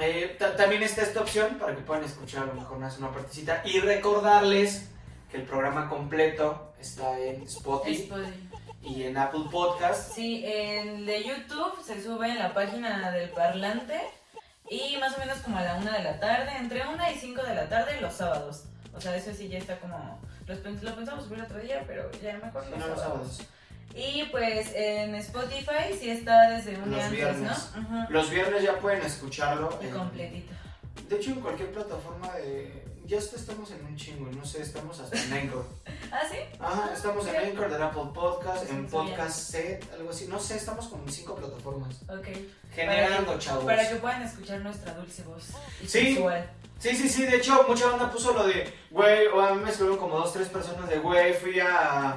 eh, 0.00 0.36
ta- 0.38 0.56
también 0.56 0.82
está 0.82 1.02
esta 1.02 1.20
opción 1.20 1.56
para 1.58 1.74
que 1.74 1.82
puedan 1.82 2.04
escuchar 2.04 2.44
a 2.44 2.46
lo 2.46 2.54
mejor 2.54 2.78
más 2.78 2.98
una 2.98 3.10
partecita. 3.10 3.62
Y 3.64 3.80
recordarles 3.80 4.88
que 5.30 5.38
el 5.38 5.42
programa 5.44 5.88
completo 5.88 6.72
está 6.80 7.18
en 7.18 7.42
Spotify 7.42 8.02
Spotify. 8.04 8.48
y 8.82 9.02
en 9.04 9.16
Apple 9.18 9.44
Podcast. 9.50 10.14
Sí, 10.14 10.42
el 10.46 11.04
de 11.06 11.24
YouTube 11.24 11.82
se 11.84 12.02
sube 12.02 12.28
en 12.30 12.38
la 12.38 12.54
página 12.54 13.10
del 13.10 13.30
parlante 13.30 14.00
y 14.70 14.96
más 14.98 15.16
o 15.16 15.20
menos 15.20 15.38
como 15.38 15.58
a 15.58 15.62
la 15.62 15.74
una 15.76 15.96
de 15.98 16.04
la 16.04 16.20
tarde, 16.20 16.50
entre 16.58 16.86
una 16.86 17.10
y 17.10 17.18
cinco 17.18 17.42
de 17.42 17.54
la 17.54 17.68
tarde 17.68 18.00
los 18.00 18.14
sábados. 18.14 18.64
O 18.94 19.00
sea, 19.00 19.16
eso 19.16 19.32
sí 19.34 19.48
ya 19.48 19.58
está 19.58 19.78
como... 19.78 20.20
Lo 20.46 20.94
pensamos 20.96 21.24
subir 21.24 21.42
otro 21.42 21.58
día, 21.58 21.84
pero 21.86 22.10
ya 22.22 22.38
mejor 22.42 22.64
Sí, 22.64 22.70
los, 22.70 22.78
no, 22.80 22.86
los 22.88 23.00
sábados. 23.00 23.40
Y 23.94 24.24
pues 24.30 24.70
en 24.74 25.14
Spotify 25.16 25.92
sí 25.98 26.10
está 26.10 26.50
desde 26.50 26.76
un 26.76 26.90
Los 26.90 26.90
día 26.90 27.04
antes, 27.06 27.18
viernes. 27.40 27.70
¿no? 27.76 27.80
Ujú. 28.00 28.12
Los 28.12 28.30
viernes 28.30 28.62
ya 28.62 28.78
pueden 28.78 29.02
escucharlo. 29.02 29.78
Y 29.82 29.86
en- 29.86 29.92
completito. 29.94 30.52
De 31.08 31.16
hecho, 31.16 31.30
en 31.30 31.40
cualquier 31.40 31.72
plataforma 31.72 32.32
de. 32.34 32.84
Ya 33.06 33.16
estamos 33.16 33.70
en 33.70 33.82
un 33.86 33.96
chingo, 33.96 34.30
no 34.30 34.44
sé, 34.44 34.60
estamos 34.60 35.00
hasta 35.00 35.18
en 35.18 35.32
Anchor. 35.32 35.64
¿Ah, 36.12 36.20
sí? 36.30 36.36
Ajá, 36.60 36.90
estamos 36.92 37.26
en 37.26 37.36
Anchor, 37.36 37.72
en 37.72 37.82
Apple 37.82 38.02
Podcast, 38.14 38.58
Pues 38.58 38.70
en. 38.70 38.86
Podcast 38.86 39.38
Set, 39.50 39.90
algo 39.94 40.10
así. 40.10 40.26
No 40.28 40.38
sé, 40.38 40.56
estamos 40.58 40.86
como 40.88 41.04
en 41.04 41.12
cinco 41.12 41.34
plataformas. 41.34 42.02
Ok. 42.02 42.28
Generando, 42.74 43.24
Para 43.24 43.38
que- 43.38 43.44
chavos. 43.44 43.64
Para 43.64 43.88
que 43.88 43.94
puedan 43.96 44.22
escuchar 44.22 44.60
nuestra 44.60 44.92
dulce 44.92 45.22
voz. 45.22 45.44
Y 45.82 45.86
Sí. 45.88 46.18
Sí, 46.78 46.94
sí, 46.94 47.08
sí, 47.08 47.24
de 47.24 47.38
hecho, 47.38 47.64
mucha 47.66 47.86
banda 47.88 48.08
puso 48.12 48.32
lo 48.34 48.46
de, 48.46 48.72
güey, 48.90 49.26
o 49.28 49.40
a 49.40 49.52
mí 49.54 49.62
me 49.64 49.70
escribieron 49.70 49.98
como 49.98 50.16
dos, 50.18 50.32
tres 50.32 50.46
personas 50.48 50.88
de, 50.90 50.98
güey, 50.98 51.32
fui 51.34 51.58
a. 51.58 52.16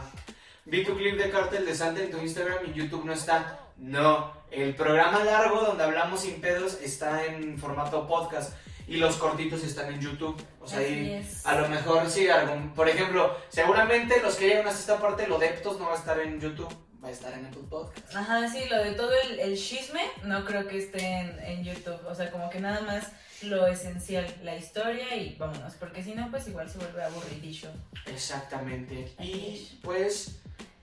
Vi 0.66 0.84
tu 0.84 0.96
clip 0.96 1.18
de 1.18 1.30
Cartel 1.30 1.66
de 1.66 1.76
Santa 1.76 2.02
en 2.02 2.12
tu 2.12 2.18
Instagram 2.20 2.60
y 2.66 2.70
en 2.70 2.74
YouTube 2.76 3.06
no 3.06 3.14
está. 3.14 3.60
No, 3.78 4.32
el 4.52 4.76
programa 4.76 5.24
largo 5.24 5.62
donde 5.62 5.84
hablamos 5.84 6.22
sin 6.22 6.40
pedos 6.40 6.78
está 6.84 7.26
en 7.26 7.58
formato 7.58 8.08
podcast 8.08 8.54
y 8.88 8.98
los 8.98 9.16
cortitos 9.18 9.64
están 9.64 9.92
en 9.94 10.00
YouTube. 10.02 10.40
O 10.60 10.68
sea, 10.68 10.80
ahí 10.80 11.28
a 11.46 11.56
lo 11.56 11.68
mejor 11.68 12.08
sí, 12.10 12.30
algún- 12.30 12.74
por 12.76 12.88
ejemplo, 12.88 13.36
seguramente 13.50 14.22
los 14.22 14.36
que 14.36 14.48
llegan 14.50 14.68
hasta 14.68 14.80
esta 14.80 15.00
parte, 15.00 15.26
lo 15.28 15.40
Deptos 15.40 15.80
no 15.80 15.88
va 15.88 15.94
a 15.94 15.98
estar 15.98 16.20
en 16.20 16.40
YouTube, 16.40 16.72
va 17.04 17.08
a 17.08 17.12
estar 17.12 17.34
en 17.34 17.46
Apple 17.48 17.64
Podcast. 17.70 18.16
Ajá, 18.16 18.48
sí, 18.50 18.66
lo 18.70 18.84
de 18.84 18.92
todo 18.92 19.12
el, 19.24 19.40
el 19.40 19.58
chisme 19.58 20.02
no 20.24 20.46
creo 20.46 20.68
que 20.68 20.78
esté 20.78 21.04
en, 21.04 21.40
en 21.40 21.64
YouTube. 21.64 22.06
O 22.06 22.14
sea, 22.14 22.30
como 22.30 22.50
que 22.52 22.60
nada 22.60 22.82
más 22.82 23.12
lo 23.44 23.68
esencial, 23.68 24.26
la 24.44 24.56
historia 24.56 25.16
y 25.16 25.36
vámonos. 25.36 25.74
Porque 25.76 26.04
si 26.04 26.14
no, 26.14 26.30
pues 26.30 26.48
igual 26.48 26.70
se 26.70 26.78
vuelve 26.78 27.04
aburridillo. 27.04 27.70
Exactamente. 28.06 29.14
Y 29.20 29.80
pues 29.84 30.42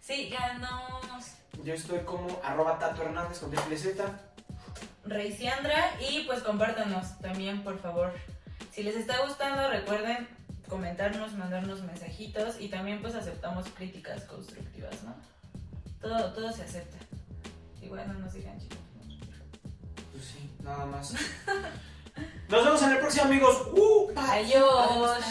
Síganos, 0.09 1.35
yo 1.63 1.75
estoy 1.75 1.99
como 1.99 2.41
arroba 2.43 2.79
Tato 2.79 3.03
Hernández 3.03 3.41
con 3.41 3.51
triple 3.51 3.77
Z. 3.77 4.03
Reisiandra, 5.05 6.01
y 6.01 6.21
pues 6.21 6.43
compártanos 6.43 7.19
también, 7.19 7.63
por 7.63 7.79
favor. 7.79 8.15
Si 8.73 8.83
les 8.83 8.97
está 8.97 9.23
gustando, 9.27 9.69
recuerden 9.69 10.27
comentarnos, 10.67 11.35
mandarnos 11.35 11.83
mensajitos 11.83 12.59
y 12.59 12.69
también 12.69 13.03
pues 13.03 13.15
aceptamos 13.15 13.67
críticas 13.77 14.23
constructivas, 14.25 15.03
¿no? 15.03 15.15
Todo, 16.01 16.33
todo 16.33 16.51
se 16.53 16.63
acepta. 16.63 16.97
Igual 17.83 18.09
no 18.09 18.15
nos 18.21 18.33
digan 18.33 18.59
chicos. 18.59 18.79
Pues 20.11 20.25
sí, 20.25 20.51
nada 20.63 20.87
más. 20.87 21.13
Nos 22.49 22.65
vemos 22.65 22.83
en 22.83 22.91
el 22.93 22.99
próximo, 22.99 23.25
amigos. 23.25 23.63
Uh, 23.73 24.11
Adiós. 24.17 25.25